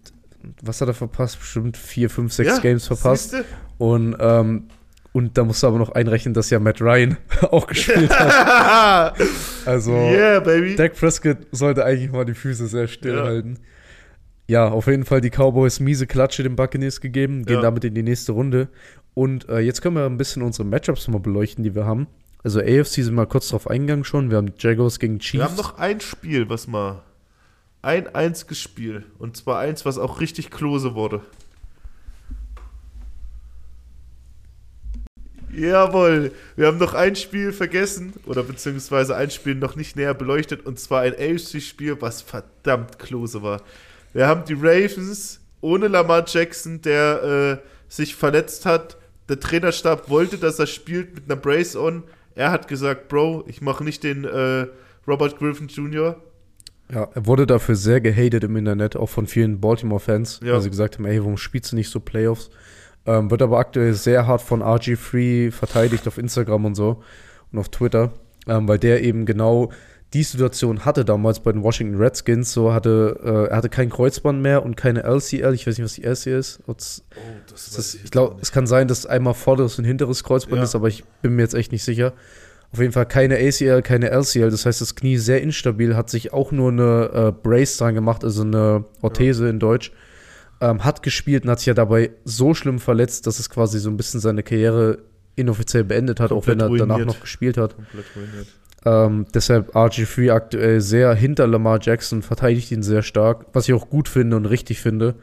[0.63, 1.39] was hat er verpasst?
[1.39, 3.31] Bestimmt vier, fünf, sechs Ja, Games verpasst.
[3.31, 3.45] siehste?
[3.79, 4.65] Und, ähm,
[5.13, 7.17] und da musst du aber noch einrechnen, dass ja Matt Ryan
[7.51, 9.15] auch gespielt hat.
[9.65, 10.41] Also, yeah.
[10.41, 13.25] Dak Prescott sollte eigentlich mal die Füße sehr still Ja.
[13.25, 13.59] halten.
[14.49, 17.63] Ja, auf jeden Fall die Cowboys miese Klatsche den Buccaneers gegeben, gehen Ja.
[17.63, 18.69] damit in die nächste Runde.
[19.13, 22.07] Und äh, jetzt können wir ein bisschen unsere Matchups mal beleuchten, die wir haben.
[22.43, 24.31] Also AFC sind wir kurz drauf eingegangen schon.
[24.31, 25.35] Wir haben Jaguars gegen Chiefs.
[25.35, 27.03] Wir haben noch ein Spiel, was mal.
[27.83, 29.05] Ein einziges Spiel.
[29.19, 31.21] Und zwar eins, was auch richtig klose wurde.
[35.53, 40.65] Jawohl, wir haben noch ein Spiel vergessen oder beziehungsweise ein Spiel noch nicht näher beleuchtet
[40.65, 43.63] und zwar ein AFC-Spiel, was verdammt klose war.
[44.13, 48.97] Wir haben die Ravens ohne Lamar Jackson, der äh, sich verletzt hat.
[49.29, 52.05] Der Trainerstab wollte, dass er spielt mit einer Brace on.
[52.35, 54.67] Er hat gesagt, Bro, ich mache nicht den äh,
[55.07, 56.17] Robert Griffin Jr.
[56.93, 60.55] Ja, er wurde dafür sehr gehatet im Internet, auch von vielen Baltimore-Fans, Ja.
[60.55, 62.49] weil sie gesagt haben, ey, warum spielst du nicht so Playoffs?
[63.05, 67.03] Ähm, wird aber aktuell sehr hart von RG3 verteidigt auf Instagram und so
[67.53, 68.13] und auf Twitter,
[68.47, 69.71] ähm, weil der eben genau
[70.15, 72.53] die Situation hatte damals bei den Washington Redskins.
[72.53, 75.53] So hatte, äh, er hatte kein Kreuzband mehr und keine LCL.
[75.55, 76.61] Ich weiß nicht, was die LCL ist.
[76.67, 77.03] Oh, das
[77.77, 80.63] das, ich glaube, es kann sein, dass einmal vorderes und hinteres Kreuzband Ja.
[80.65, 82.15] ist, aber ich bin mir jetzt echt nicht sicher.
[82.73, 84.51] Auf jeden Fall keine ACL, keine LCL.
[84.51, 88.25] Das heißt, das Knie sehr instabil, hat sich auch nur eine äh, Brace dran gemacht,
[88.25, 89.93] also eine Orthese in Deutsch.
[90.61, 93.91] Ähm, hat gespielt und hat sich ja dabei so schlimm verletzt, dass es quasi so
[93.91, 94.99] ein bisschen seine Karriere
[95.37, 97.15] inoffiziell beendet hat, auch wenn Komplett er danach ruiniert.
[97.15, 97.77] noch gespielt hat.
[97.77, 98.47] komplett ruiniert.
[98.85, 103.91] Ähm, deshalb RG3 aktuell sehr hinter Lamar Jackson, verteidigt ihn sehr stark, was ich auch
[103.91, 105.16] gut finde und richtig finde,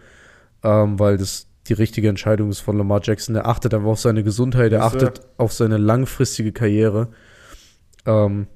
[0.63, 3.35] ähm, weil das die richtige Entscheidung ist von Lamar Jackson.
[3.35, 7.07] Er achtet einfach auf seine Gesundheit, er achtet auf seine langfristige Karriere.
[8.05, 8.47] Ähm,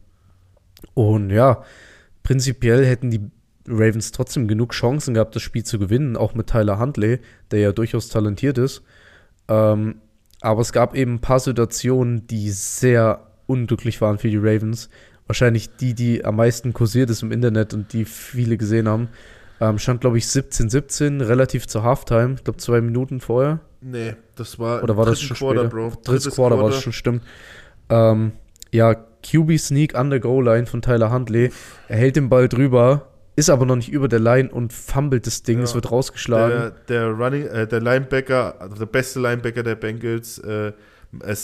[0.93, 1.63] und ja,
[2.23, 3.21] prinzipiell hätten die
[3.67, 7.19] Ravens trotzdem genug Chancen gehabt, das Spiel zu gewinnen, auch mit Tyler Huntley,
[7.51, 8.83] der ja durchaus talentiert ist.
[9.47, 10.01] Ähm,
[10.41, 14.89] aber es gab eben ein paar Situationen, die sehr unglücklich waren für die Ravens.
[15.27, 19.09] Wahrscheinlich die, die am meisten kursiert ist im Internet und die viele gesehen haben.
[19.61, 22.35] Ähm, stand, glaube ich, 17-17, relativ zur Halftime.
[22.35, 23.59] Ich glaube, zwei Minuten vorher.
[23.81, 25.75] Nee, das war Oder war das schon Quarter, später?
[25.75, 25.93] Bro.
[26.03, 27.23] Drittes Quarter war das schon, stimmt.
[27.89, 28.31] Ähm,
[28.71, 31.51] ja, QB-Sneak an der Goal-Line von Tyler Huntley.
[31.87, 35.43] Er hält den Ball drüber, ist aber noch nicht über der Line und fummelt das
[35.43, 35.59] Ding.
[35.59, 35.63] Ja.
[35.63, 36.73] Es wird rausgeschlagen.
[36.87, 40.71] Der, der Running, äh, der Linebacker, also der beste Linebacker der Bengals, äh,
[41.21, 41.35] äh,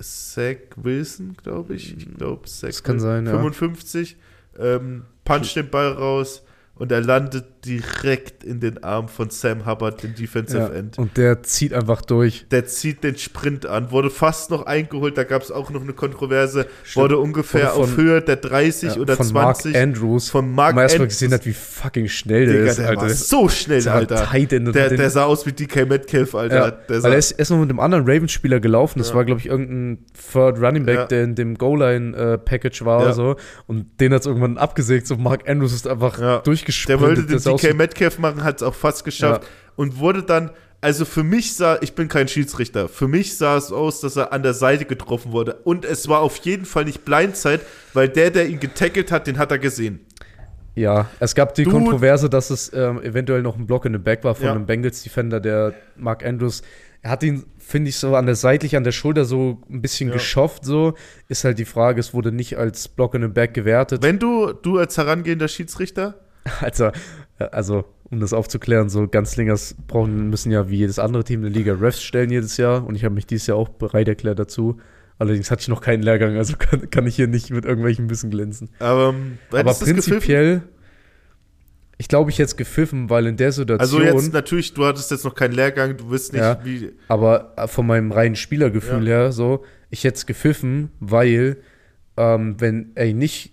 [0.00, 1.96] Zach, Wilson, glaube ich.
[1.96, 3.32] Ich glaube, Zach Das kann sein, ja.
[3.32, 4.16] 55,
[4.58, 6.42] ähm, puncht den Ball raus
[6.78, 10.96] und er landet direkt in den Arm von Sam Hubbard, dem Defensive ja, End.
[10.98, 12.46] und der zieht einfach durch.
[12.50, 15.92] Der zieht den Sprint an, wurde fast noch eingeholt, da gab es auch noch eine
[15.92, 17.02] Kontroverse, Stimmt.
[17.02, 20.28] wurde ungefähr von- auf Höhe der 30 Ja, oder von 20 Mark Andrews.
[20.30, 21.18] von Mark man erstmal Andrews.
[21.18, 23.02] gesehen hat, wie fucking schnell der Digga, ist, der Alter.
[23.02, 24.28] war so schnell, Der war Alter.
[24.32, 26.78] Der, den- der sah aus wie DK Metcalf, Alter.
[26.88, 28.98] Ja, weil er ist erst noch mit einem anderen Ravens-Spieler gelaufen.
[29.00, 33.04] Das war, glaube ich, irgendein Third Running Back, der in dem Goal-Line-Package war Ja.
[33.06, 33.36] oder so.
[33.66, 35.06] Und den hat es irgendwann abgesägt.
[35.06, 36.38] So Mark Andrews ist einfach Ja.
[36.68, 36.88] Durchgesprintet.
[36.88, 39.46] Der wollte den DK Metcalf machen, hat es auch fast geschafft
[39.76, 40.50] und wurde dann,
[40.80, 44.32] also für mich sah, ich bin kein Schiedsrichter, für mich sah es aus, dass er
[44.32, 47.60] an der Seite getroffen wurde und es war auf jeden Fall nicht Blindside,
[47.94, 50.00] weil der, der ihn getackelt hat, den hat er gesehen.
[50.74, 53.98] Ja, es gab die Du- Kontroverse, dass es ähm, eventuell noch ein Block in the
[53.98, 54.52] Back war von Ja.
[54.52, 56.62] einem Bengals-Defender, der Mark Andrews.
[57.02, 60.08] Er hat ihn, finde ich, so an der seitlich an der Schulter so ein bisschen
[60.10, 60.14] Ja.
[60.14, 60.64] geschofft.
[60.64, 60.94] So
[61.28, 64.02] ist halt die Frage, es wurde nicht als Block in the Back gewertet.
[64.04, 66.20] Wenn du, du als herangehender Schiedsrichter,
[66.60, 66.86] Also,
[67.38, 71.52] äh, also, um das aufzuklären, so Ganzlingers brauchen, müssen ja wie jedes andere Team in
[71.52, 74.38] der Liga Refs stellen jedes Jahr und ich habe mich dieses Jahr auch bereit erklärt
[74.38, 74.78] dazu.
[75.18, 78.30] Allerdings hatte ich noch keinen Lehrgang, also kann, kann ich hier nicht mit irgendwelchen Wissen
[78.30, 78.70] glänzen.
[78.78, 80.62] aber, ähm, Aber prinzipiell,
[82.00, 85.24] ich glaube, ich jetzt gepfiffen, weil in der Also Situation, jetzt natürlich, du hattest jetzt
[85.24, 86.60] noch keinen Lehrgang, du wirst nicht, Ja.
[86.64, 89.16] wie, aber äh, von meinem reinen Spielergefühl Ja.
[89.24, 91.56] her, so, ich hätte es gepfiffen, weil,
[92.16, 93.52] ähm, wenn er ihn nicht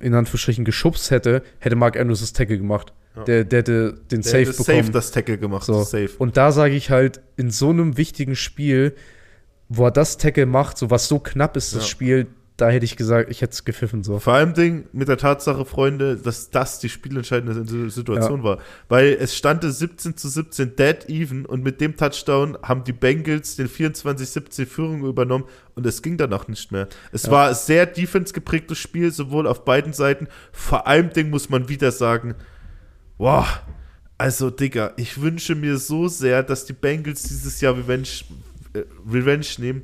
[0.00, 2.92] in Anführungsstrichen geschubst hätte, hätte Mark Andrews das Tackle gemacht.
[3.16, 3.24] Ja.
[3.24, 4.78] Der, der hätte den der Safe hätte bekommen.
[4.82, 5.82] safe das Tackle gemacht, So.
[5.82, 6.10] safe.
[6.18, 8.94] Und da sage ich halt, in so einem wichtigen Spiel,
[9.68, 11.88] wo er das Tackle macht, so was so knapp ist, das Ja.
[11.88, 12.26] Spiel,
[12.56, 14.18] da hätte ich gesagt, ich hätte es gepfiffen so.
[14.18, 18.58] Vor allem Ding mit der Tatsache, Freunde, dass das die spielentscheidende Si- Situation war.
[18.88, 23.56] Weil es stande 17 zu 17 dead even und mit dem Touchdown haben die Bengals
[23.56, 25.44] den 24-17 Führung übernommen
[25.74, 26.88] und es ging danach nicht mehr.
[27.12, 27.32] Es Ja.
[27.32, 30.26] war sehr defense geprägtes Spiel, sowohl auf beiden Seiten.
[30.52, 32.34] Vor allem Ding muss man wieder sagen,
[33.18, 33.46] wow,
[34.18, 38.08] also Digga, ich wünsche mir so sehr, dass die Bengals dieses Jahr Revenge,
[38.72, 39.82] äh, Revenge nehmen.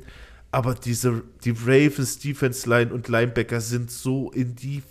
[0.53, 4.83] Aber diese, die Ravens Defense Line und Linebacker sind so in die,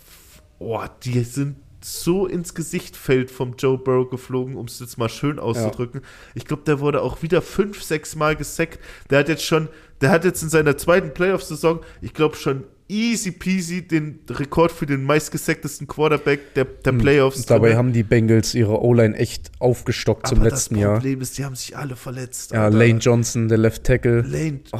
[0.59, 5.39] oh, die sind so ins Gesichtfeld vom Joe Burrow geflogen, um es jetzt mal schön
[5.39, 6.01] auszudrücken.
[6.35, 8.79] Ich glaube, der wurde auch wieder fünf, sechs Mal gesackt.
[9.09, 9.69] Der hat jetzt schon,
[10.01, 14.85] der hat jetzt in seiner zweiten Playoff-Saison, ich glaube schon easy peasy den Rekord für
[14.85, 17.37] den meistgesacktesten Quarterback der, der Playoffs.
[17.37, 17.77] Und dabei drinne.
[17.77, 20.93] haben die Bengals ihre O-Line echt aufgestockt zum Aber letzten das Jahr.
[20.95, 22.51] Problem ist, die haben sich alle verletzt.
[22.51, 22.77] Ja, Alter.
[22.77, 24.21] Lane Johnson, der Left Tackle.
[24.23, 24.59] Lane.
[24.73, 24.77] Äh,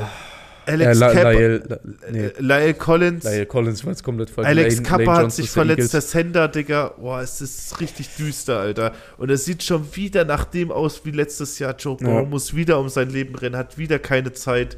[0.66, 1.32] Alex La- Kappa.
[1.34, 3.24] Nee, äh, Lyle Collins.
[3.24, 4.48] Lyle Collins war jetzt komplett falsch.
[4.48, 6.94] Alex Lane- Kappa Lane hat sich verletzt, der Sender, Digga.
[7.00, 8.94] Boah, es ist richtig düster, Alter.
[9.18, 11.76] Und es sieht schon wieder nach dem aus wie letztes Jahr.
[11.78, 12.30] Joe Burrow Ja.
[12.30, 14.78] muss wieder um sein Leben rennen, hat wieder keine Zeit.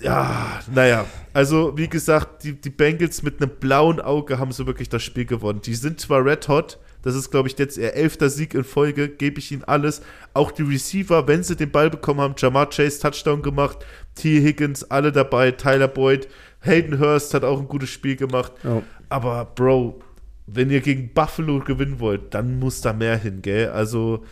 [0.00, 1.06] Ja, naja.
[1.32, 5.24] Also, wie gesagt, die, die Bengals mit einem blauen Auge haben so wirklich das Spiel
[5.24, 5.60] gewonnen.
[5.62, 9.08] Die sind zwar red hot, das ist, glaube ich, jetzt ihr elfter Sieg in Folge,
[9.08, 10.02] gebe ich ihnen alles.
[10.34, 13.78] Auch die Receiver, wenn sie den Ball bekommen haben, Jamar Chase Touchdown gemacht,
[14.16, 14.42] T.
[14.42, 16.26] Higgins, alle dabei, Tyler Boyd,
[16.62, 18.50] Hayden Hurst hat auch ein gutes Spiel gemacht.
[18.64, 18.82] Ja.
[19.08, 20.00] Aber Bro,
[20.48, 23.68] wenn ihr gegen Buffalo gewinnen wollt, dann muss da mehr hin, gell?
[23.68, 24.24] Also,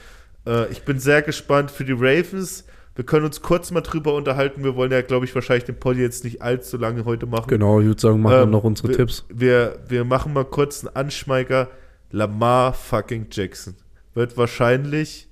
[0.44, 2.64] äh, ich bin sehr gespannt für die Ravens.
[2.96, 4.64] Wir können uns kurz mal drüber unterhalten.
[4.64, 7.46] Wir wollen ja, glaube ich, wahrscheinlich den Pod jetzt nicht allzu lange heute machen.
[7.46, 9.24] Genau, ich würde sagen, machen wir Ähm, noch unsere wir, Tipps.
[9.28, 11.68] Wir, wir machen mal kurz einen Anschmeiger.
[12.14, 13.74] Lamar fucking Jackson
[14.14, 15.28] wird wahrscheinlich.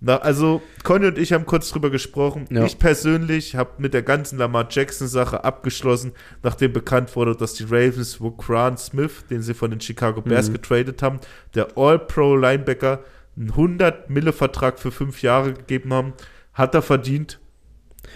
[0.00, 2.44] Na, also, Conny und ich haben kurz drüber gesprochen.
[2.50, 2.64] Ja.
[2.64, 6.12] Ich persönlich habe mit der ganzen Lamar Jackson-Sache abgeschlossen,
[6.44, 10.50] nachdem bekannt wurde, dass die Ravens wo Grant Smith, den sie von den Chicago Bears
[10.50, 10.52] Mhm.
[10.52, 11.18] getradet haben,
[11.54, 13.02] der All-Pro-Linebacker,
[13.36, 16.12] einen 100-Mille-Vertrag für fünf Jahre gegeben haben,
[16.52, 17.40] hat er verdient.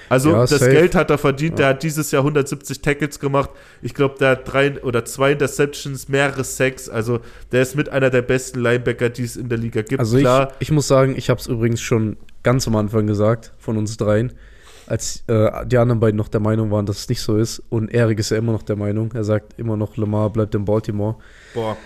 [0.09, 0.71] Also Ja, das safe.
[0.71, 1.53] Geld hat er verdient.
[1.53, 1.57] Ja.
[1.57, 3.51] Der hat dieses Jahr 170 Tackles gemacht.
[3.81, 6.89] Ich glaube, der hat drei oder zwei Interceptions, mehrere Sacks.
[6.89, 7.21] Also
[7.51, 10.01] der ist mit einer der besten Linebacker, die es in der Liga gibt.
[10.01, 10.29] Also ich,
[10.59, 14.33] ich muss sagen, ich habe es übrigens schon ganz am Anfang gesagt, von uns dreien,
[14.87, 17.63] als äh, die anderen beiden noch der Meinung waren, dass es nicht so ist.
[17.71, 19.13] Und Erik ist ja immer noch der Meinung.
[19.13, 21.17] Er sagt immer noch, Lamar bleibt in Baltimore.
[21.55, 21.77] boah.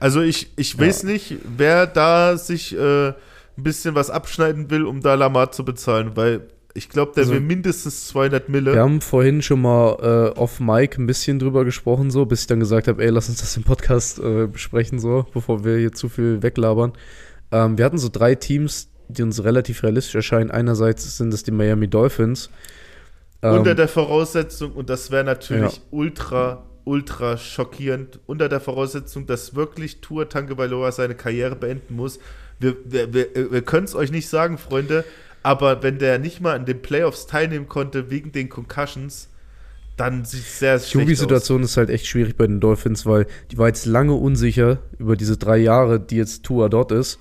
[0.00, 3.14] Also ich, ich weiß nicht, wer da sich äh, ein
[3.56, 6.42] bisschen was abschneiden will, um da Lamar zu bezahlen, weil
[6.74, 8.72] ich glaube, der Also- will mindestens 200 Mille.
[8.74, 12.46] Wir haben vorhin schon mal äh, off Mic ein bisschen drüber gesprochen, so, bis ich
[12.48, 15.92] dann gesagt habe, ey, lass uns das im Podcast äh, besprechen, so, bevor wir hier
[15.92, 16.92] zu viel weglabern.
[17.52, 20.50] Ähm, wir hatten so drei Teams, die uns relativ realistisch erscheinen.
[20.50, 22.50] Einerseits sind es die Miami Dolphins.
[23.42, 25.82] Ähm, unter der Voraussetzung, und das wäre natürlich Ja.
[25.90, 32.18] ultra, ultra schockierend, unter der Voraussetzung, dass wirklich Tour Tagovailoa seine Karriere beenden muss.
[32.58, 35.04] Wir, wir, wir, wir können es euch nicht sagen, Freunde,
[35.44, 39.28] aber wenn der nicht mal an den Playoffs teilnehmen konnte wegen den Concussions,
[39.96, 41.12] dann sieht es sehr Die schlecht aus.
[41.12, 45.16] QB-Situation ist halt echt schwierig bei den Dolphins, weil die war jetzt lange unsicher über
[45.16, 47.18] diese drei Jahre, die jetzt Tua dort ist.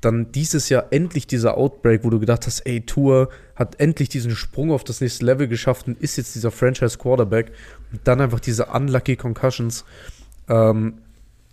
[0.00, 4.36] Dann dieses Jahr endlich dieser Outbreak, wo du gedacht hast, ey, Tua hat endlich diesen
[4.36, 7.50] Sprung auf das nächste Level geschafft und ist jetzt dieser Franchise-Quarterback.
[7.90, 9.84] Und dann einfach diese unlucky Concussions.
[10.48, 10.98] Ähm,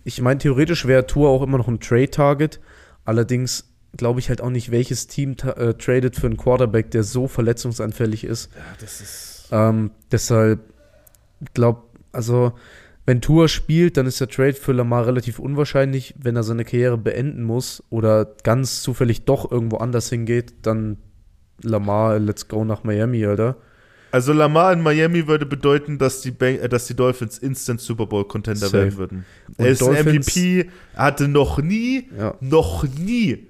[0.04, 2.60] ich meine, theoretisch wäre Tua auch immer noch ein Trade-Target.
[3.04, 3.64] Allerdings
[3.96, 8.24] glaube ich halt auch nicht, welches Team äh, tradet für einen Quarterback, der so verletzungsanfällig
[8.24, 8.50] ist.
[8.54, 9.48] Ja, das ist.
[9.52, 10.60] Ähm, deshalb
[11.54, 12.52] glaub, also
[13.06, 16.14] wenn Tour spielt, dann ist der Trade für Lamar relativ unwahrscheinlich.
[16.18, 20.96] Wenn er seine Karriere beenden muss oder ganz zufällig doch irgendwo anders hingeht, dann
[21.62, 23.56] Lamar, let's go nach Miami, Alter.
[24.10, 28.06] Also Lamar in Miami würde bedeuten, dass die, Ban äh, dass die Dolphins Instant Super
[28.06, 28.72] Bowl Contender Safe.
[28.84, 29.24] werden würden.
[29.58, 32.36] Und er ist ein Dolphins- MVP, er hatte noch nie, Ja.
[32.40, 33.48] noch nie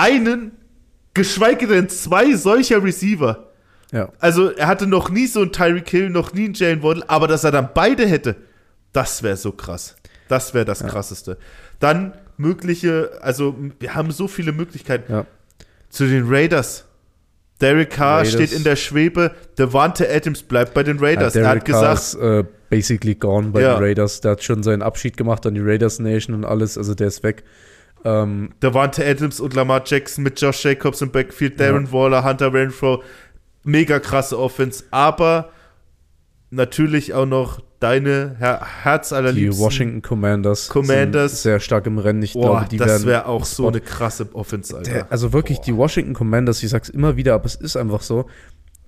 [0.00, 0.52] einen,
[1.14, 3.48] geschweige denn zwei solcher Receiver.
[3.92, 4.08] Ja.
[4.18, 7.28] Also er hatte noch nie so einen Tyreek Hill, noch nie einen Jalen Waddle, aber
[7.28, 8.36] dass er dann beide hätte,
[8.92, 9.96] das wäre so krass.
[10.28, 11.38] Das wäre das krasseste.
[11.80, 15.12] Dann mögliche, also wir haben so viele Möglichkeiten.
[15.12, 15.26] Ja.
[15.88, 16.86] Zu den Raiders.
[17.60, 18.32] Derek Carr Raiders.
[18.32, 19.32] steht in der Schwebe.
[19.58, 21.34] Devante Adams bleibt bei den Raiders.
[21.34, 23.74] Ja, er hat Carr gesagt, ist äh, basically gone bei Ja.
[23.74, 24.20] den Raiders.
[24.20, 27.22] Der hat schon seinen Abschied gemacht an die Raiders Nation und alles, also der ist
[27.22, 27.42] weg.
[28.04, 33.02] Ähm, Devante Adams und Lamar Jackson mit Josh Jacobs im Backfield, Darren Waller, Hunter Renfro.
[33.62, 34.84] Mega krasse Offense.
[34.90, 35.50] Aber
[36.50, 39.64] natürlich auch noch deine Her die Herzallerliebsten.
[39.64, 41.32] Washington Commanders, Commanders.
[41.32, 42.22] sind sehr stark im Rennen.
[42.22, 44.92] Ich Boah, glaube, die das wäre auch so eine krasse Offense, Alter.
[44.92, 48.26] Der, also wirklich, die Washington Commanders, ich sag's immer wieder, aber es ist einfach so,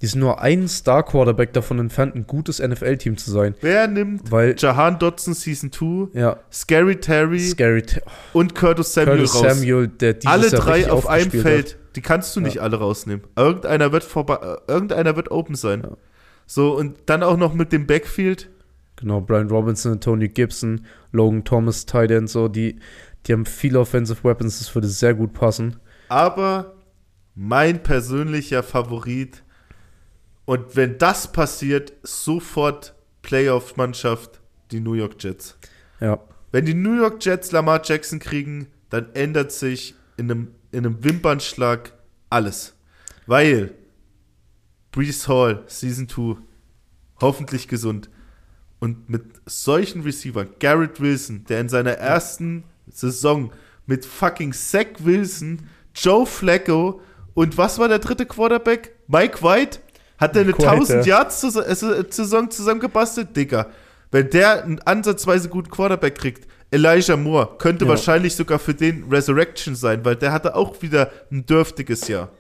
[0.03, 3.55] die sind nur ein Star-Quarterback davon entfernt, ein gutes NFL-Team zu sein.
[3.61, 8.01] Wer nimmt Weil, Jahan Dotson Season 2, ja, Scary Terry Scary T-
[8.33, 9.55] und Curtis Samuel Curtis raus?
[9.55, 11.97] Samuel, der alle Jahr drei auf einem Feld, Hat.
[11.97, 13.25] die kannst du nicht alle rausnehmen.
[13.37, 15.83] Irgendeiner wird vorbei, äh, irgendeiner wird open sein.
[15.85, 15.97] Ja.
[16.47, 18.51] So, und dann auch noch mit dem Backfield.
[18.97, 22.81] Genau, Brian Robinson, Tony Gibson, Logan Thomas, Tight End, so, die,
[23.27, 25.77] die haben viele Offensive Weapons, das würde sehr gut passen.
[26.09, 26.75] Aber
[27.37, 29.45] mein persönlicher Favorit.
[30.45, 34.41] Und wenn das passiert, sofort Playoff-Mannschaft,
[34.71, 35.57] die New York Jets.
[36.01, 36.19] Ja,
[36.51, 41.03] Wenn die New York Jets Lamar Jackson kriegen, dann ändert sich in einem, in einem
[41.05, 41.93] Wimpernschlag
[42.29, 42.75] alles.
[43.27, 43.75] Weil
[44.91, 46.37] Brees Hall, Season 2,
[47.21, 48.11] hoffentlich gesund.
[48.81, 53.53] Und mit solchen Receivern, Garrett Wilson, der in seiner ersten Saison
[53.87, 57.01] mit fucking Zach Wilson, Joe Flacco
[57.35, 58.97] und was war der dritte Quarterback?
[59.07, 59.81] Mike White?
[60.23, 61.17] Hat der eine White, 1000 ja.
[61.19, 63.37] Yards Sus- äh, Saison zusammengebastelt?
[63.37, 63.67] Digga.
[64.11, 67.91] Wenn der einen ansatzweise guten Quarterback kriegt, Elijah Moore könnte Ja.
[67.91, 72.31] wahrscheinlich sogar für den Resurrection sein, weil der hatte auch wieder ein dürftiges Jahr.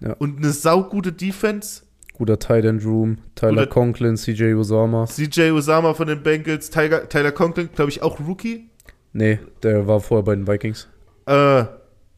[0.00, 0.12] Ja.
[0.18, 1.82] Und eine saugute Defense.
[2.14, 5.06] guter Tight End Room, Tyler Guter- Conklin, CJ Osama.
[5.06, 8.68] CJ Osama von den Bengals, Tyler, Tyler Conklin, glaube ich, auch Rookie.
[9.12, 10.88] Nee, der war vorher bei den Vikings.
[11.26, 11.64] Äh,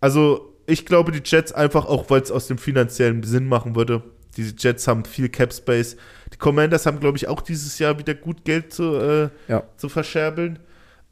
[0.01, 4.03] also, ich glaube, die Jets einfach auch, weil es aus dem finanziellen Sinn machen würde.
[4.37, 5.97] Die Jets haben viel Cap Space.
[6.33, 9.65] Die Commanders haben, glaube ich, auch dieses Jahr wieder gut Geld zu, äh, Ja.
[9.77, 10.59] zu verscherbeln.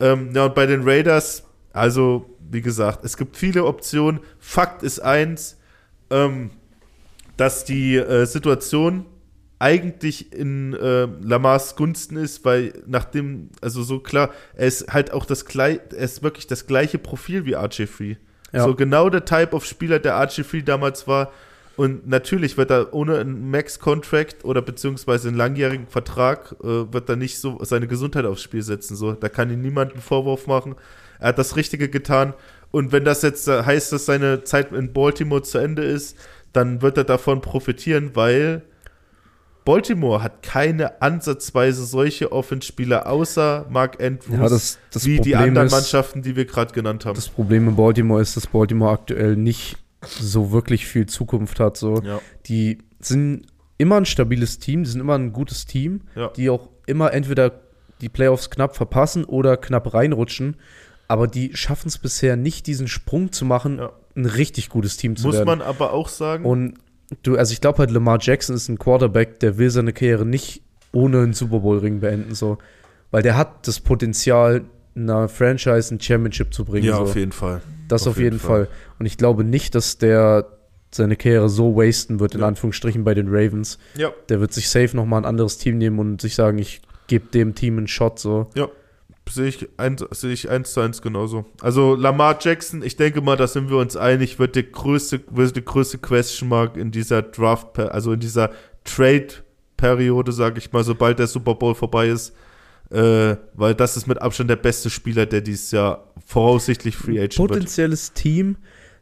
[0.01, 1.43] Ähm, ja, und bei den Raiders,
[1.73, 4.21] also, wie gesagt, es gibt viele Optionen.
[4.39, 5.57] Fakt ist eins,
[6.11, 6.51] ähm,
[7.37, 9.05] dass die äh, Situation
[9.61, 15.27] eigentlich in äh, Lamars Gunsten ist, weil nachdem, also so klar, er ist halt auch
[15.27, 18.17] das gleiche, er ist wirklich das gleiche Profil wie RG3.
[18.53, 18.65] Ja.
[18.65, 21.33] So genau der Type of Spieler, der RG3 damals war.
[21.79, 27.15] Und natürlich wird er ohne einen Max-Contract oder beziehungsweise einen langjährigen Vertrag, äh, wird er
[27.17, 28.97] nicht so seine Gesundheit aufs Spiel setzen.
[28.97, 30.75] So, da kann ihm niemand einen Vorwurf machen.
[31.21, 32.35] Er hat das Richtige getan.
[32.73, 36.17] Und wenn das jetzt äh, heißt, dass seine Zeit in Baltimore zu Ende ist,
[36.53, 38.63] dann wird er davon profitieren, weil
[39.65, 45.49] Baltimore hat keine ansatzweise solche Offenspieler außer Mark Andrews Ja, das- das wie die Problem
[45.51, 47.15] anderen ist- Mannschaften, die wir gerade genannt haben.
[47.17, 51.77] Das Problem in Baltimore ist, dass Baltimore aktuell nicht so wirklich viel Zukunft hat.
[51.77, 52.01] So.
[52.03, 52.21] ja.
[52.47, 53.47] Die sind
[53.79, 56.29] immer ein stabiles Team, die sind immer ein gutes Team, Ja.
[56.29, 57.61] die auch immer entweder
[58.01, 60.57] die Playoffs knapp verpassen oder knapp reinrutschen.
[61.09, 63.93] Aber die schaffen es bisher nicht, diesen Sprung zu machen, Ja.
[64.17, 65.47] ein richtig gutes Team zu Muss werden.
[65.47, 66.75] man aber auch sagen, Und
[67.23, 70.63] du, also ich glaube halt, Lamar Jackson ist ein Quarterback, der will seine Karriere nicht
[70.93, 72.59] ohne einen Super Bowl-Ring beenden, so.
[73.11, 74.65] Weil der hat das Potenzial,
[75.03, 76.87] einer Franchise ein Championship zu bringen.
[76.87, 77.03] ja, so.
[77.03, 77.61] auf jeden Fall.
[77.89, 78.69] Das auf, jeden Fall.
[78.99, 80.47] Und ich glaube nicht, dass der
[80.91, 82.49] seine Karriere so wasten wird, in Ja.
[82.49, 83.79] Anführungsstrichen, bei den Ravens.
[83.97, 87.27] Ja, Der wird sich safe nochmal ein anderes Team nehmen und sich sagen, ich gebe
[87.29, 88.49] dem Team einen Shot, so.
[88.55, 88.69] ja.
[89.31, 91.45] Sehe ich, ein, sehe ich eins zu eins genauso.
[91.61, 95.55] Also Lamar Jackson, ich denke mal, da sind wir uns einig, wird der größte, wird
[95.55, 98.51] die größte Question Mark in dieser Draft, also in dieser
[98.85, 102.35] Trade-Periode, sage ich mal, sobald der Super Bowl vorbei ist.
[102.91, 107.39] Äh, weil das ist mit Abstand der beste Spieler, der dieses Jahr voraussichtlich Free Agent
[107.39, 107.51] wird.
[107.51, 108.57] Potenzielles Team,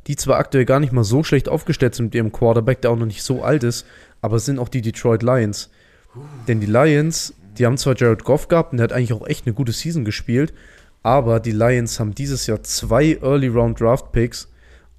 [0.07, 2.97] die zwar aktuell gar nicht mal so schlecht aufgestellt sind mit ihrem Quarterback, der auch
[2.97, 3.87] noch nicht so alt ist,
[4.21, 5.71] aber sind auch die Detroit Lions.
[6.49, 9.47] Denn die Lions, die haben zwar Jared Goff gehabt und der hat eigentlich auch echt
[9.47, 10.53] eine gute Season gespielt,
[11.03, 14.49] aber die Lions haben dieses Jahr zwei Early Round Draft Picks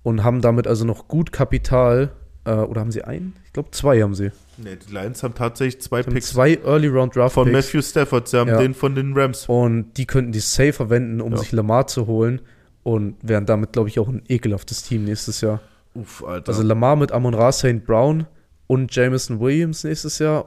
[0.03, 2.11] und haben damit also noch gut Kapital.
[2.45, 3.35] Äh, oder haben sie einen?
[3.45, 4.31] Ich glaube, zwei haben sie.
[4.57, 7.67] Nee, die Lions haben tatsächlich zwei Sie Picks zwei Early Round Draft von Picks.
[7.73, 8.27] Matthew Stafford.
[8.27, 8.57] Sie haben Ja.
[8.59, 9.45] den von den Rams.
[9.47, 11.37] Und die könnten die safe verwenden, um Ja.
[11.37, 12.41] sich Lamar zu holen.
[12.83, 15.59] Und wären damit, glaube ich, auch ein ekelhaftes Team nächstes Jahr.
[15.93, 16.49] Uff, Alter.
[16.49, 17.85] Also Lamar mit Amon Ra St.
[17.85, 18.25] Brown
[18.67, 20.45] und Jameson Williams nächstes Jahr.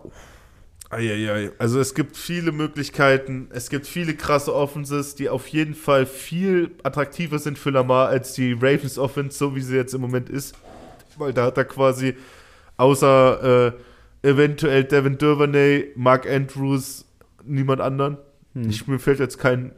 [0.89, 1.53] Eieiei.
[1.59, 6.73] Also es gibt viele Möglichkeiten, es gibt viele krasse Offenses, die auf jeden Fall viel
[6.83, 10.57] attraktiver sind für Lamar als die Ravens Offense, so wie sie jetzt im Moment ist.
[11.17, 12.17] Weil da hat er quasi
[12.77, 13.73] außer äh,
[14.23, 17.07] eventuell Devin Duvernay, Mark Andrews,
[17.45, 18.18] niemand anderen.
[18.55, 18.68] Hm.
[18.68, 19.73] Ich, mir fällt jetzt kein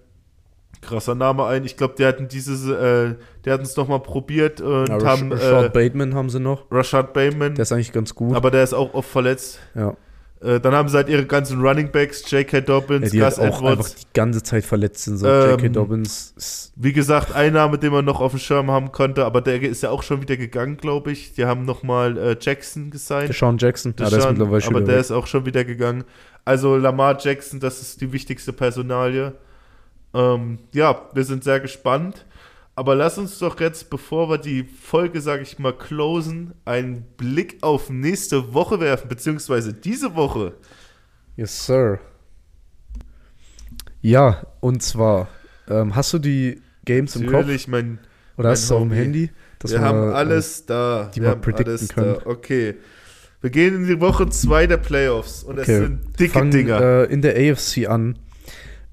[0.80, 1.64] krasser Name ein.
[1.64, 3.14] Ich glaube, die hatten dieses, äh,
[3.44, 6.64] die hatten es nochmal probiert und Ja, haben Rashad äh, Bateman haben sie noch.
[6.70, 8.34] Rashad Bateman, Der ist eigentlich ganz gut.
[8.34, 9.60] aber der ist auch oft verletzt.
[9.74, 9.96] ja.
[10.42, 12.56] Äh, dann haben sie halt ihre ganzen Running Backs, J.K.
[12.56, 13.94] ja, Dobbins, halt Gus auch einfach Edwards.
[13.94, 15.18] die ganze Zeit verletzt sind.
[15.18, 15.68] So Ähm, J.K.
[15.68, 19.62] Dobbins Wie gesagt, ein Name, den man noch auf dem Schirm haben konnte, aber der
[19.62, 21.34] ist ja auch schon wieder gegangen, glaube ich.
[21.34, 23.28] Die haben nochmal äh, Jackson gesigned.
[23.28, 23.94] Deshaun Jackson.
[23.98, 25.00] Ja, der ist mittlerweile schon aber der weg.
[25.00, 26.04] ist auch schon wieder gegangen.
[26.44, 29.32] Also Lamar Jackson, das ist die wichtigste Personalie.
[30.14, 32.26] Ähm, ja, wir sind sehr gespannt.
[32.74, 37.58] Aber lass uns doch jetzt, bevor wir die Folge, sage ich mal, closen, einen Blick
[37.62, 40.54] auf nächste Woche werfen, beziehungsweise diese Woche.
[41.36, 42.00] Yes, sir.
[44.00, 45.28] Ja, und zwar,
[45.68, 47.32] ähm, hast du die Games im Kopf?
[47.32, 47.98] Natürlich, mein
[48.36, 48.96] Oder hast du mein auf dem.
[48.96, 49.30] Handy?
[49.60, 51.10] Wir wir, haben äh, alles da.
[51.14, 52.16] die wir haben alles können.
[52.24, 52.26] Da.
[52.26, 52.74] Okay.
[53.42, 55.72] Wir gehen in die Woche 2 der Playoffs und Okay.
[55.72, 56.80] es sind dicke fangen, Dinger.
[56.80, 58.18] Äh, in der AFC an.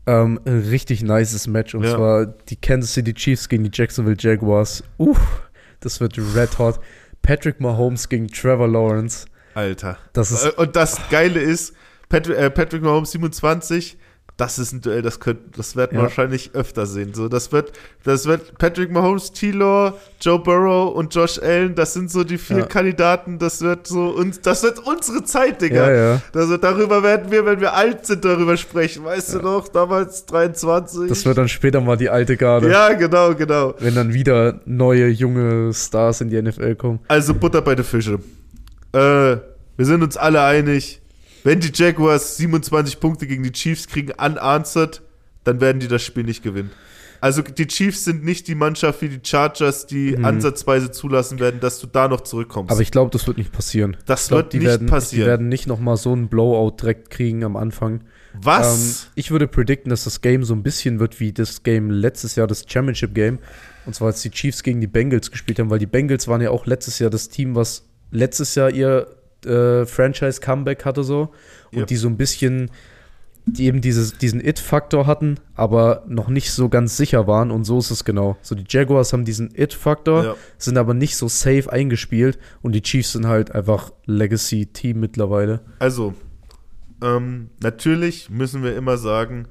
[0.10, 1.76] Ähm, ein richtig nices Match.
[1.76, 1.96] Und Ja.
[1.96, 4.84] zwar die Kansas City Chiefs gegen die Jacksonville Jaguars.
[4.98, 5.20] Uff,
[5.82, 6.80] das wird red hot.
[7.22, 9.26] Patrick Mahomes gegen Trevor Lawrence.
[9.54, 9.98] Alter.
[10.14, 11.74] Das ist Äh, und das Geile ist,
[12.08, 13.98] Patrick, äh, Patrick Mahomes 27,
[14.40, 16.04] das ist ein Duell, das, könnt, das werden wir Ja.
[16.04, 17.14] wahrscheinlich öfter sehen.
[17.14, 17.72] So, das wird,
[18.04, 22.60] das wird Patrick Mahomes, T-Law, Joe Burrow und Josh Allen, das sind so die vier
[22.60, 22.66] Ja.
[22.66, 25.90] Kandidaten, das wird so uns, das wird unsere Zeit, Digga.
[25.92, 26.22] Ja, ja.
[26.34, 29.04] Also darüber werden wir, wenn wir alt sind, darüber sprechen.
[29.04, 31.10] Weißt du noch, damals 23.
[31.10, 32.70] Das wird dann später mal die alte Garde.
[32.72, 33.76] ja, genau, genau.
[33.80, 37.00] Wenn dann wieder neue, junge Stars in die NFL kommen.
[37.10, 38.20] Also Butter bei den Fische.
[38.94, 38.98] Äh,
[39.78, 40.99] wir sind uns alle einig,
[41.44, 45.02] wenn die Jaguars 27 Punkte gegen die Chiefs kriegen, unanswered,
[45.44, 46.72] dann werden die das Spiel nicht gewinnen.
[47.22, 50.24] Also die Chiefs sind nicht die Mannschaft wie die Chargers, die Mhm.
[50.24, 52.72] ansatzweise zulassen werden, dass du da noch zurückkommst.
[52.72, 53.98] Aber ich glaube, das wird nicht passieren.
[54.06, 55.24] das glaub, wird die nicht werden, passieren.
[55.26, 58.06] Die werden nicht nochmal so einen Blowout direkt kriegen am Anfang.
[58.42, 59.04] Was?
[59.06, 62.36] Ähm, ich würde predikten, dass das Game so ein bisschen wird wie das Game letztes
[62.36, 63.40] Jahr, das Championship Game.
[63.86, 66.52] Und zwar, als die Chiefs gegen die Bengals gespielt haben, weil die Bengals waren ja
[66.52, 69.08] auch letztes Jahr das Team, was letztes Jahr ihr
[69.46, 71.32] äh, Franchise-Comeback hatte so.
[71.72, 71.88] Und Yep.
[71.88, 72.72] die so ein bisschen
[73.46, 77.50] die eben dieses, diesen It-Faktor hatten, aber noch nicht so ganz sicher waren.
[77.50, 78.38] Und so ist es genau.
[78.44, 80.36] So, die Jaguars haben diesen It-Faktor, Ja.
[80.60, 82.38] sind aber nicht so safe eingespielt.
[82.62, 85.62] Und die Chiefs sind halt einfach Legacy-Team mittlerweile.
[85.80, 86.14] Also,
[87.02, 89.48] ähm, natürlich müssen wir immer sagen,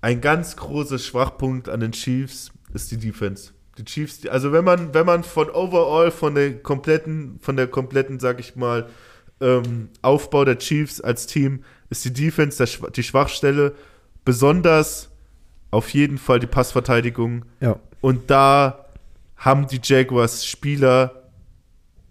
[0.00, 3.50] ein ganz großer Schwachpunkt an den Chiefs ist die Defense.
[3.78, 8.20] Die Chiefs, also wenn man, wenn man von overall, von der kompletten, von der kompletten,
[8.20, 8.88] sag ich mal,
[9.40, 13.74] ähm, Aufbau der Chiefs als Team, ist die Defense der, die Schwachstelle,
[14.24, 15.10] besonders
[15.70, 17.44] auf jeden Fall die Passverteidigung.
[17.60, 17.78] Ja.
[18.00, 18.86] Und da
[19.36, 21.22] haben die Jaguars Spieler,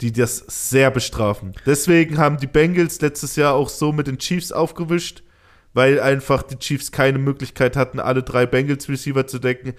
[0.01, 1.53] die das sehr bestrafen.
[1.65, 5.23] Deswegen haben die Bengals letztes Jahr auch so mit den Chiefs aufgewischt,
[5.73, 9.73] weil einfach die Chiefs keine Möglichkeit hatten, alle drei Bengals-Receiver zu decken.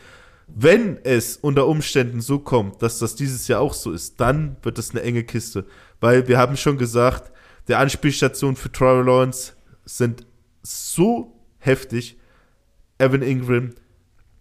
[0.54, 4.78] Wenn es unter Umständen so kommt, dass das dieses Jahr auch so ist, dann wird
[4.78, 5.64] es eine enge Kiste.
[6.00, 7.32] Weil wir haben schon gesagt,
[7.68, 9.52] der Anspielstation für Trevor Lawrence
[9.84, 10.26] sind
[10.62, 12.18] so heftig.
[12.98, 13.70] Evan Ingram,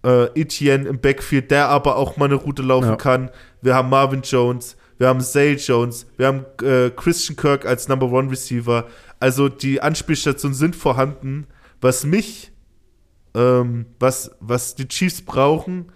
[0.04, 2.96] äh, Etienne im Backfield, der aber auch mal eine Route laufen Ja.
[2.96, 3.32] kann.
[3.62, 8.12] Wir haben Marvin Jones, wir haben Zay Jones, wir haben äh, Christian Kirk als Number
[8.12, 8.88] One Receiver.
[9.20, 11.48] Also die Anspielstationen sind vorhanden.
[11.80, 12.52] Was mich,
[13.34, 15.92] ähm, was, was die Chiefs brauchen,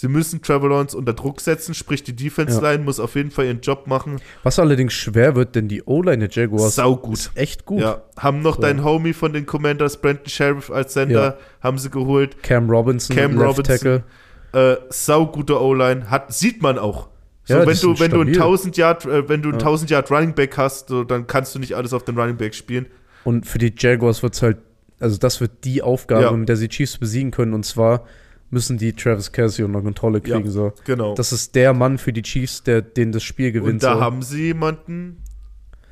[0.00, 3.46] sie müssen Trevor Lawrence unter Druck setzen, sprich die Defense Line muss auf jeden Fall
[3.46, 4.20] ihren Job machen.
[4.44, 7.14] Was allerdings schwer wird, denn die O-Line der Jaguars Sau gut.
[7.18, 7.80] ist echt gut.
[7.80, 8.62] Ja, haben noch So.
[8.62, 11.36] deinen Homie von den Commanders, Brandon Sheriff als Sender, Ja.
[11.60, 12.40] haben sie geholt.
[12.44, 13.64] Cam Robinson, Cam Robinson.
[13.64, 14.04] Tackle.
[14.52, 17.08] äh, saugute O-Line, hat sieht man auch.
[17.44, 18.34] So, Ja, wenn du wenn du ein stabil.
[18.36, 19.58] 1000 Yard äh, wenn du ein Ja.
[19.66, 22.54] 1000 Yard Running Back hast, so, dann kannst du nicht alles auf den Running Back
[22.54, 22.86] spielen.
[23.24, 24.58] Und für die Jaguars wird es halt,
[25.00, 26.30] also das wird die Aufgabe, Ja.
[26.32, 27.52] mit der sie Chiefs besiegen können.
[27.54, 28.04] Und zwar
[28.50, 30.44] müssen die Travis Kelsey unter Kontrolle kriegen.
[30.46, 30.50] Ja.
[30.50, 30.72] So.
[30.84, 31.14] Genau.
[31.14, 33.74] Das ist der Mann für die Chiefs, der den das Spiel gewinnt.
[33.74, 34.00] Und da so.
[34.00, 35.22] haben sie jemanden,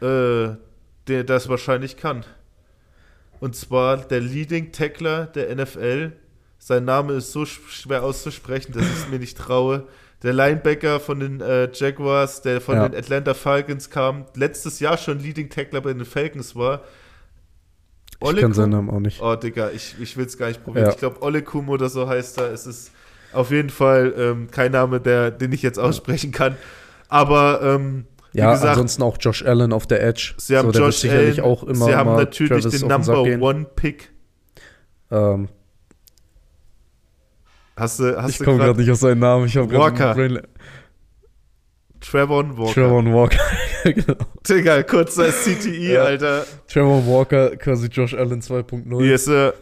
[0.00, 0.57] äh,
[1.09, 2.24] der das wahrscheinlich kann.
[3.40, 6.12] Und zwar der Leading Tackler der NFL.
[6.59, 9.86] Sein Name ist so sch- schwer auszusprechen, dass ich es mir nicht traue.
[10.22, 12.88] Der Linebacker von den äh, Jaguars, der von Ja.
[12.88, 16.82] den Atlanta Falcons kam, letztes Jahr schon Leading Tackler bei den Falcons war.
[18.20, 19.20] Ich kann seinen Namen auch nicht.
[19.22, 20.86] Oh, Digga, ich, ich will es gar nicht probieren.
[20.86, 20.92] Ja.
[20.92, 22.52] Ich glaube, Olekum oder so heißt er.
[22.52, 22.90] Es ist
[23.32, 26.56] auf jeden Fall ähm, kein Name, der, den ich jetzt aussprechen kann.
[27.08, 30.34] Aber ähm, wie Ja, gesagt, ansonsten auch Josh Allen auf der Edge.
[30.38, 33.24] sie haben so, Josh sicherlich Allen, auch immer sie haben natürlich Travis den den Number
[33.24, 33.42] gehen.
[33.42, 34.10] One Pick.
[35.10, 35.48] Ähm,
[37.76, 39.44] Hast du, hast ich komme gerade gerade nicht auf seinen Namen.
[39.46, 40.16] Ich habe Walker.
[42.11, 42.72] Trevor Walker.
[42.74, 43.38] Trevor Walker.
[43.84, 44.14] genau.
[44.48, 46.04] Digga, kurzer CTI, Ja.
[46.04, 46.46] Alter.
[46.68, 49.02] Trevor Walker, quasi Josh Allen 2.0.
[49.04, 49.54] Yes, sir.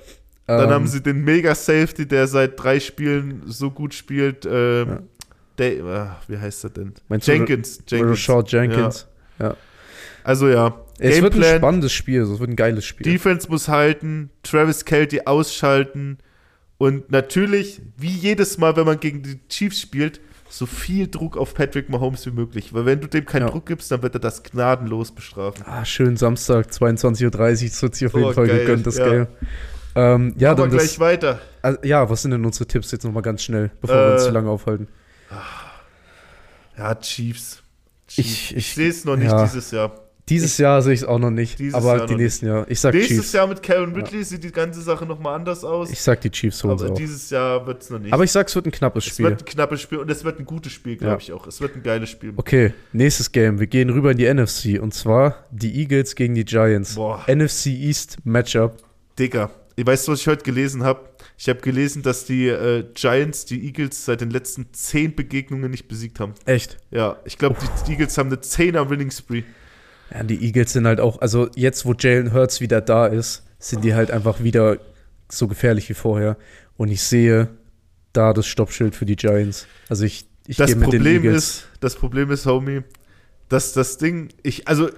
[0.46, 4.44] Dann Ähm, haben sie den Mega Safety, der seit drei Spielen so gut spielt.
[4.44, 5.02] Ähm, Ja.
[5.58, 6.92] der, ah, wie heißt er denn?
[7.08, 7.82] Meinst du Jenkins.
[7.88, 8.10] Jenkins.
[8.10, 9.06] Rashad Jenkins.
[10.22, 11.56] Also ja, Es wird ein Gameplan.
[11.58, 13.04] spannendes Spiel, es wird ein geiles Spiel.
[13.10, 16.18] Defense muss halten, Travis Kelty ausschalten
[16.78, 20.20] und natürlich, wie jedes Mal, wenn man gegen die Chiefs spielt,
[20.58, 22.72] so viel Druck auf Patrick Mahomes wie möglich.
[22.74, 23.50] Weil wenn du dem keinen Ja.
[23.50, 25.64] Druck gibst, dann wird er das gnadenlos bestrafen.
[25.66, 27.30] ah, schön Samstag, 22.30 Uhr,
[27.70, 29.08] das wird sich auf jeden Oh, Fall geil, gegönnt, das ja.
[29.08, 29.26] Game.
[29.96, 31.40] Ähm, ja, dann gleich das, weiter.
[31.62, 34.26] also, ja, was sind denn unsere Tipps jetzt nochmal ganz schnell, bevor wir uns Äh,
[34.26, 34.88] zu lange aufhalten?
[36.76, 37.62] Ja, Chiefs.
[38.08, 38.50] Ich- Chiefs.
[38.50, 39.42] ich- Ich sehe es noch nicht ja.
[39.44, 39.92] dieses Jahr.
[40.30, 42.64] Dieses Jahr sehe ich es auch noch nicht, aber Jahr die nächsten Jahr.
[42.70, 43.32] Ich sag Nächstes Chiefs.
[43.34, 45.90] Jahr mit Karen Ridley sieht die ganze Sache nochmal anders aus.
[45.90, 46.94] Ich sag die Chiefs holen aber auch.
[46.94, 48.12] dieses Jahr wird es noch nicht.
[48.12, 49.26] Aber ich sag, es wird ein knappes es Spiel.
[49.26, 51.18] wird ein knappes Spiel und es wird ein gutes Spiel, glaube Ja.
[51.18, 51.46] ich auch.
[51.46, 52.32] Es wird ein geiles Spiel.
[52.36, 53.60] Okay, nächstes Game.
[53.60, 56.94] Wir gehen rüber in die NFC und zwar die Eagles gegen die Giants.
[56.94, 57.22] Boah.
[57.28, 58.78] NFC East Matchup.
[59.18, 61.00] Digga, weißt du, was ich heute gelesen habe?
[61.36, 65.86] Ich habe gelesen, dass die äh, Giants die Eagles seit den letzten zehn Begegnungen nicht
[65.88, 66.32] besiegt haben.
[66.46, 66.78] Echt?
[66.90, 67.56] Ja, ich glaube,
[67.86, 69.42] die Eagles haben eine 10er Winning Spree.
[70.12, 73.84] Ja, die Eagles sind halt auch, also jetzt, wo Jalen Hurts wieder da ist, sind
[73.84, 74.78] die halt einfach wieder
[75.30, 76.36] so gefährlich wie vorher.
[76.76, 77.48] Und ich sehe
[78.12, 79.66] da das Stoppschild für die Giants.
[79.88, 81.36] Also ich, ich Das gehe mit den Problem Eagles.
[81.44, 82.82] ist, das Problem ist, Homie,
[83.48, 84.90] dass das Ding, ich, also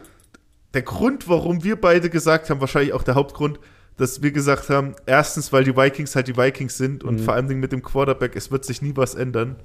[0.74, 3.58] der Grund, warum wir beide gesagt haben, wahrscheinlich auch der Hauptgrund,
[3.96, 7.24] dass wir gesagt haben, erstens, weil die Vikings halt die Vikings sind und Mhm.
[7.24, 9.56] vor allen Dingen mit dem Quarterback, es wird sich nie was ändern.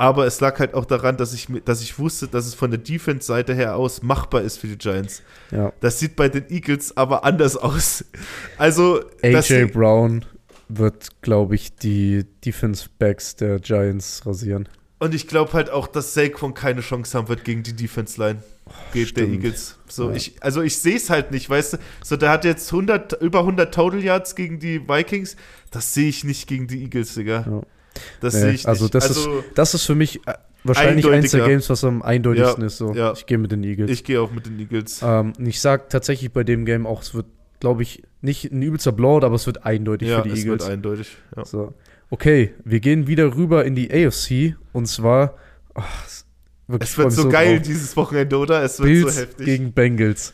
[0.00, 2.80] Aber es lag halt auch daran, dass ich, dass ich wusste, dass es von der
[2.80, 5.22] Defense-Seite her aus machbar ist für die Giants.
[5.50, 5.74] ja.
[5.80, 8.04] Das sieht bei den Eagles aber anders aus.
[8.56, 10.24] Also, AJ Brown
[10.70, 14.70] wird, glaube ich, die Defense Backs der Giants rasieren.
[15.00, 18.42] Und ich glaube halt auch, dass Saquon keine Chance haben wird gegen die Defense-Line.
[18.94, 19.28] Geht der.
[19.28, 19.76] Eagles.
[19.88, 20.16] So, Ja.
[20.16, 21.78] ich, also ich sehe es halt nicht, weißt du?
[22.02, 25.36] So, der hat jetzt 100, über 100 Total Yards gegen die Vikings.
[25.70, 27.44] Das sehe ich nicht gegen die Eagles, Digga.
[27.46, 27.60] Ja.
[28.20, 28.94] Das Nee, sehe ich also nicht.
[28.94, 30.34] das also Das ist für mich äh,
[30.64, 31.46] wahrscheinlich eins der.
[31.46, 32.76] Games, was am eindeutigsten Ja, ist.
[32.78, 32.92] So.
[32.94, 33.12] ja.
[33.12, 33.90] Ich gehe mit den Eagles.
[33.90, 35.00] ich gehe auch mit den Eagles.
[35.02, 37.26] Ähm, ich sag tatsächlich bei dem Game auch, es wird
[37.60, 40.62] glaube ich, nicht ein übelster Blowout, aber es wird eindeutig ja, für die es Eagles.
[40.62, 41.08] wird eindeutig.
[41.36, 41.44] Ja.
[41.44, 41.74] So.
[42.08, 45.34] Okay, wir gehen wieder rüber in die AFC und zwar
[45.74, 46.24] oh, es-
[46.68, 47.66] wirklich, Es wird so geil drauf.
[47.66, 48.62] dieses Wochenende, oder?
[48.62, 49.44] Es wird Bills so heftig.
[49.44, 50.32] gegen Bengals.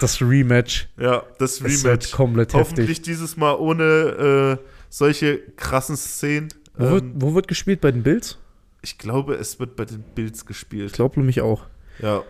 [0.00, 0.88] Das Rematch.
[0.96, 2.12] ja, das Es wird Rematch.
[2.12, 3.02] komplett Hoffentlich heftig.
[3.04, 4.66] dieses Mal ohne äh,
[4.96, 6.48] solche krassen Szenen.
[6.76, 8.38] Wo, wird, Ähm, wo wird gespielt bei den Bills?
[8.82, 10.92] ich glaube, es wird bei den Bills Ich gespielt.
[10.92, 11.66] glaube nämlich auch.
[12.00, 12.22] Ja.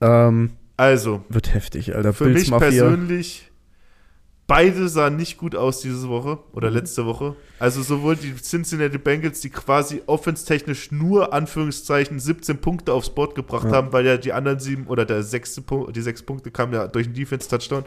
[0.00, 2.12] Ähm, Also, wird heftig, Alter.
[2.12, 2.68] für Bills mich Mafia.
[2.68, 3.50] persönlich,
[4.46, 6.76] beide sahen nicht gut aus diese Woche oder Mhm.
[6.76, 7.34] letzte Woche.
[7.58, 13.66] Also sowohl die Cincinnati Bengals, die quasi offenstechnisch nur Anführungszeichen 17 Punkte aufs Board gebracht
[13.66, 13.72] Ja.
[13.72, 16.86] haben, weil ja die anderen sieben oder der sechste Punkt, die sechs Punkte kamen ja
[16.88, 17.84] durch einen Defense-Touchdown.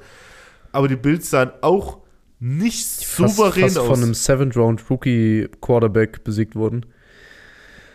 [0.72, 1.99] Aber die Bills sahen auch
[2.40, 3.88] nicht fast, souverän fast aus.
[3.88, 6.86] von einem Seventh-Round-Rookie-Quarterback besiegt wurden.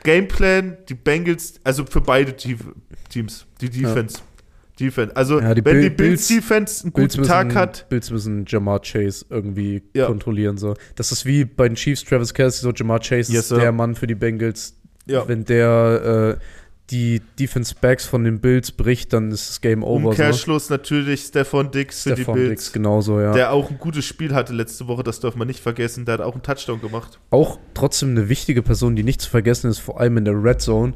[0.03, 2.57] Gameplan, die Bengals, also für beide Te
[3.09, 4.19] Teams, die Defense.
[4.79, 5.17] Defense.
[5.17, 7.89] Also, Ja, die wenn Bill- die Bills, Bills- Defense einen Bills guten müssen, Tag hat,
[7.89, 10.07] Bills müssen Jamar Chase irgendwie Ja.
[10.07, 10.59] kontrollieren.
[10.59, 10.75] So.
[10.97, 13.95] Das ist wie bei den Chiefs, Travis Kelsey, so Jamar Chase Yes, ist der Mann
[13.95, 14.75] für die Bengals.
[15.07, 16.45] ja, Wenn der äh,
[16.91, 20.11] die Defense Backs von den Bills bricht, dann ist das Game over.
[20.11, 23.33] Umkehrschluss natürlich Stefan Dix für Stephon die Bills, Diggs genauso, ja.
[23.33, 26.21] der auch ein gutes Spiel hatte letzte Woche, das darf man nicht vergessen, der hat
[26.21, 27.19] auch einen Touchdown gemacht.
[27.31, 30.61] auch trotzdem eine wichtige Person, die nicht zu vergessen ist, vor allem in der Red
[30.61, 30.93] Zone.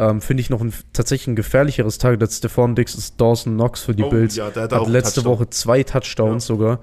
[0.00, 3.82] Ähm, Finde ich noch ein, tatsächlich ein gefährlicheres Target als Stephon Dix ist Dawson Knox
[3.82, 4.36] für die Oh, Bills.
[4.36, 5.38] ja, der hat Hat letzte Touchdown.
[5.38, 6.80] Woche zwei Touchdowns sogar.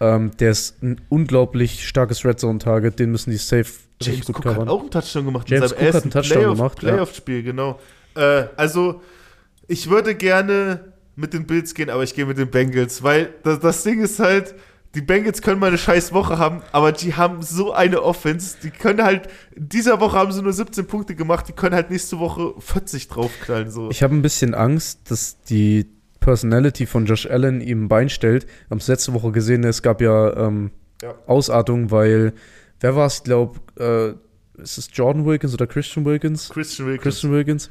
[0.00, 3.72] Ähm, der ist ein unglaublich starkes Red Zone Target, den müssen die safe
[4.02, 6.38] James Cook hat auch einen Touchdown gemacht James in Cook seinem hat ersten einen Touchdown
[6.38, 6.88] Playoff, gemacht, ja.
[6.90, 7.80] Playoff-Spiel, genau.
[8.14, 9.00] Äh, also,
[9.68, 13.60] ich würde gerne mit den Bills gehen, aber ich gehe mit den Bengals, weil das,
[13.60, 14.54] das Ding ist halt,
[14.94, 18.70] die Bengals können mal eine scheiß Woche haben, aber die haben so eine Offense, die
[18.70, 22.54] können halt, dieser Woche haben sie nur 17 Punkte gemacht, die können halt nächste Woche
[22.58, 23.90] 40 draufknallen, so.
[23.90, 25.86] Ich habe ein bisschen Angst, dass die
[26.20, 28.44] Personality von Josh Allen ihm ein Bein stellt.
[28.44, 30.70] Wir haben es letzte Woche gesehen, es gab ja, ähm,
[31.02, 31.14] Ja.
[31.26, 32.32] Ausartung, weil,
[32.82, 36.50] wer war es, glaube, äh, ist es Jordan Wilkins oder Christian Wilkins?
[36.50, 37.02] Christian Wilkins.
[37.02, 37.70] Christian Wilkins.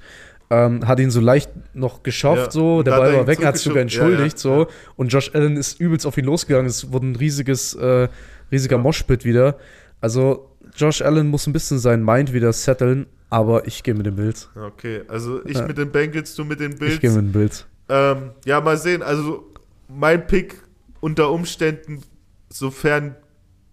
[0.50, 3.64] Ähm, hat ihn so leicht noch geschafft, Ja, so, der Ball war weg, hat sich
[3.64, 7.08] sogar entschuldigt, Ja, ja, so, und Josh Allen ist übelst auf ihn losgegangen, es wurde
[7.08, 8.10] ein riesiges, äh,
[8.52, 9.58] riesiger Moshpit wieder.
[10.02, 14.18] Also, Josh Allen muss ein bisschen sein Mind wieder setteln, aber ich gehe mit den
[14.18, 14.50] Bills.
[14.56, 15.68] Okay, also ich Ja.
[15.68, 16.96] mit den Bengals, du mit den Bills.
[16.96, 17.66] Ich gehe mit den Bills.
[17.88, 19.04] Ähm, ja, mal sehen.
[19.04, 19.46] Also
[19.88, 20.56] mein Pick
[21.00, 22.02] unter Umständen,
[22.50, 23.16] sofern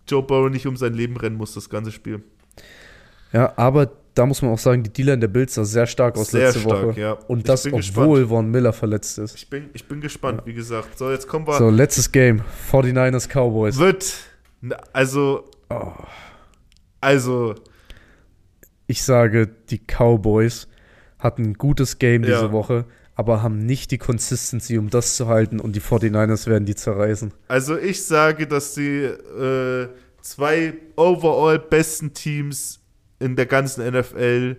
[0.09, 2.23] Joe Burrow nicht um sein Leben rennen muss, das ganze Spiel.
[3.33, 6.17] Ja, aber da muss man auch sagen, die Dealer in der Bills sah sehr stark
[6.17, 7.01] aus Sehr letzte stark, Woche.
[7.01, 7.13] ja.
[7.13, 8.29] Und das, obwohl gespannt.
[8.29, 9.37] Von Miller verletzt ist.
[9.37, 10.99] Ich bin, ich bin gespannt, wie gesagt.
[10.99, 11.55] So, jetzt kommen wir.
[11.59, 12.43] So, letztes Game.
[12.73, 13.79] 49ers Cowboys.
[13.79, 14.13] Wird,
[14.93, 15.93] also, Oh.
[17.01, 17.55] also,
[18.87, 20.67] Ich sage, die Cowboys
[21.19, 22.53] hatten ein gutes Game diese Ja.
[22.53, 22.87] Woche,
[23.19, 27.33] aber haben nicht die Consistency, um das zu halten und die 49ers werden die zerreißen.
[27.49, 29.89] also ich sage, dass die äh,
[30.23, 32.79] zwei overall besten Teams
[33.19, 34.57] in der ganzen NFL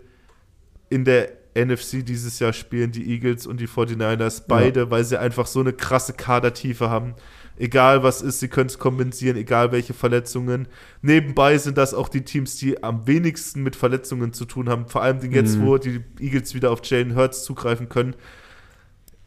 [0.89, 5.47] in der NFC dieses Jahr spielen, die Eagles und die 49ers, beide, weil sie einfach
[5.47, 7.15] so eine krasse Kadertiefe haben.
[7.57, 10.67] Egal was ist, sie können es kompensieren, egal welche Verletzungen.
[11.01, 14.87] Nebenbei sind das auch die Teams, die am wenigsten mit Verletzungen zu tun haben.
[14.87, 15.65] Vor allem jetzt, Mhm.
[15.65, 18.15] wo die Eagles wieder auf Jalen Hurts zugreifen können.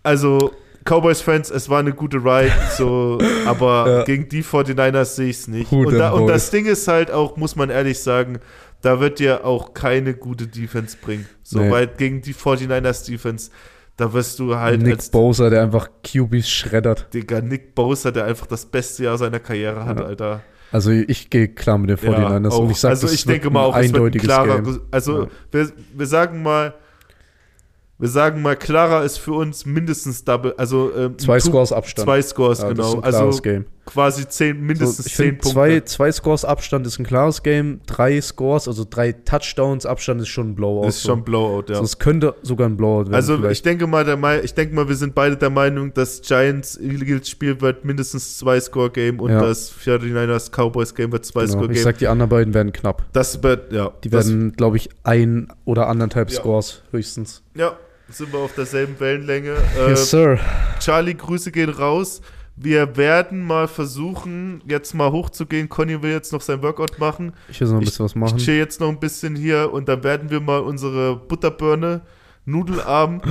[0.02, 0.52] Also,
[0.84, 4.04] Cowboys-Fans, es war eine gute Ride, so, aber Ja.
[4.04, 5.70] gegen die 49ers sehe ich es nicht.
[5.72, 8.38] Und, da, und das Ding ist halt auch, muss man ehrlich sagen,
[8.80, 11.26] da wird dir auch keine gute Defense bringen.
[11.44, 11.86] So, Nee.
[11.96, 13.50] gegen die 49ers Defense,
[13.96, 17.14] da wirst du halt Nick als Bosa, der einfach QBs schreddert.
[17.14, 20.06] Digga, Nick Bosa, der einfach das beste Jahr seiner Karriere hat, Ja.
[20.06, 20.40] Alter.
[20.72, 22.58] Also ich gehe klar mit den 49ers auch.
[22.60, 25.28] und ich sage, also ich denke mal auch, es wird ein klarer, also Ja.
[25.52, 26.74] wir, wir sagen mal,
[28.02, 32.04] wir sagen mal, klarer ist für uns mindestens Double, also ähm, Zwei two- Scores Abstand.
[32.04, 32.94] Zwei Scores, Ja, genau.
[32.96, 33.64] ein klares Also Game.
[33.86, 35.50] quasi zehn, mindestens So, ich zehn Punkte.
[35.52, 37.80] zwei, zwei Scores Abstand ist ein klares Game.
[37.86, 40.88] Drei Scores, also drei Touchdowns Abstand ist schon ein Blowout.
[40.88, 41.76] ist schon Blowout, ja.
[41.76, 43.14] So, es könnte sogar ein Blowout werden.
[43.14, 43.66] Also ich vielleicht.
[43.66, 47.60] denke mal, der ich denke mal, wir sind beide der Meinung, das Giants Eagles Spiel
[47.60, 49.40] wird mindestens zwei Score Game und Ja.
[49.42, 51.52] das 49ers Cowboys Game wird zwei genau.
[51.52, 51.84] Score Ich Game.
[51.84, 53.04] sag, die anderen beiden werden knapp.
[53.12, 53.92] Das wird ja.
[54.02, 56.40] Die werden, glaube ich, ein oder anderthalb Ja.
[56.40, 57.42] Scores höchstens.
[57.56, 57.76] ja,
[58.12, 59.54] sind wir auf derselben Wellenlänge.
[59.78, 60.38] Äh, yes, sir.
[60.80, 62.20] Charlie, Grüße gehen raus.
[62.54, 65.68] Wir werden mal versuchen, jetzt mal hochzugehen.
[65.68, 67.32] Conny will jetzt noch sein Workout machen.
[67.48, 68.38] Ich will so ein Ich- bisschen was Ich machen.
[68.38, 72.02] chill jetzt noch ein bisschen hier und dann werden wir mal unsere Butterbirne,
[72.44, 73.22] Nudelarm,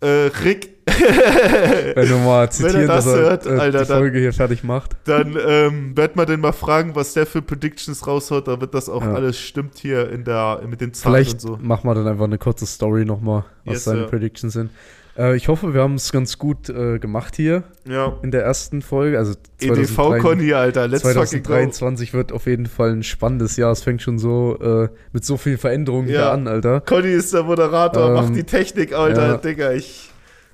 [0.00, 0.06] äh,
[0.44, 0.71] Rick,
[1.94, 4.64] Wenn du mal zitieren, das dass er hört, äh, Alter, die dann- Folge hier fertig
[4.64, 4.96] macht.
[5.04, 9.02] dann ähm, wird man den mal fragen, was der für Predictions raushaut, damit das auch
[9.02, 9.14] Ja.
[9.14, 11.58] alles stimmt hier in der, mit den Zahlen Vielleicht und so.
[11.60, 14.06] machen wir dann einfach eine kurze Story nochmal, was Yes, seine sir.
[14.08, 14.70] Predictions sind.
[15.16, 18.14] Äh, ich hoffe, wir haben es ganz gut äh, gemacht hier Ja.
[18.22, 19.18] in der ersten Folge.
[19.18, 21.52] Also EDV-Conny, Alter, let's fucking go.
[21.52, 23.72] 2023 wird auf jeden Fall ein spannendes Jahr.
[23.72, 26.32] Es fängt schon so äh, mit so vielen Veränderungen Ja.
[26.32, 26.80] an, Alter.
[26.80, 29.36] Conny ist der Moderator, Ähm, macht die Technik, Alter, ja.
[29.36, 30.08] Digga, ich,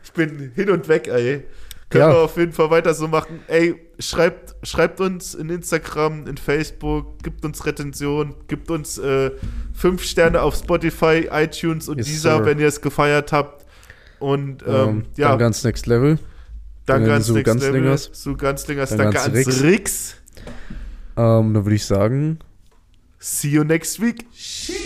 [0.09, 1.45] ich bin hin und weg, ey.
[1.91, 2.11] Können Ja.
[2.11, 3.41] wir auf jeden Fall weiter so machen.
[3.47, 9.31] Ey, schreibt, schreibt uns in Instagram, in Facebook, gibt uns Retention, gibt uns äh,
[9.73, 12.45] fünf Sterne auf Spotify, iTunes und Yes, dieser, sir.
[12.45, 13.65] wenn ihr es gefeiert habt.
[14.19, 16.19] Und ähm, Ähm, ja, Dann ganz next level.
[16.85, 18.05] danke äh, ans Su Next Ganzlingers.
[18.05, 19.63] Level, Su Ganzlingers, Dann danke ganz ans Rix.
[19.63, 20.15] Rix.
[21.17, 22.39] Ähm, dann würde ich sagen,
[23.19, 24.27] See you next week.
[24.35, 24.77] Shit.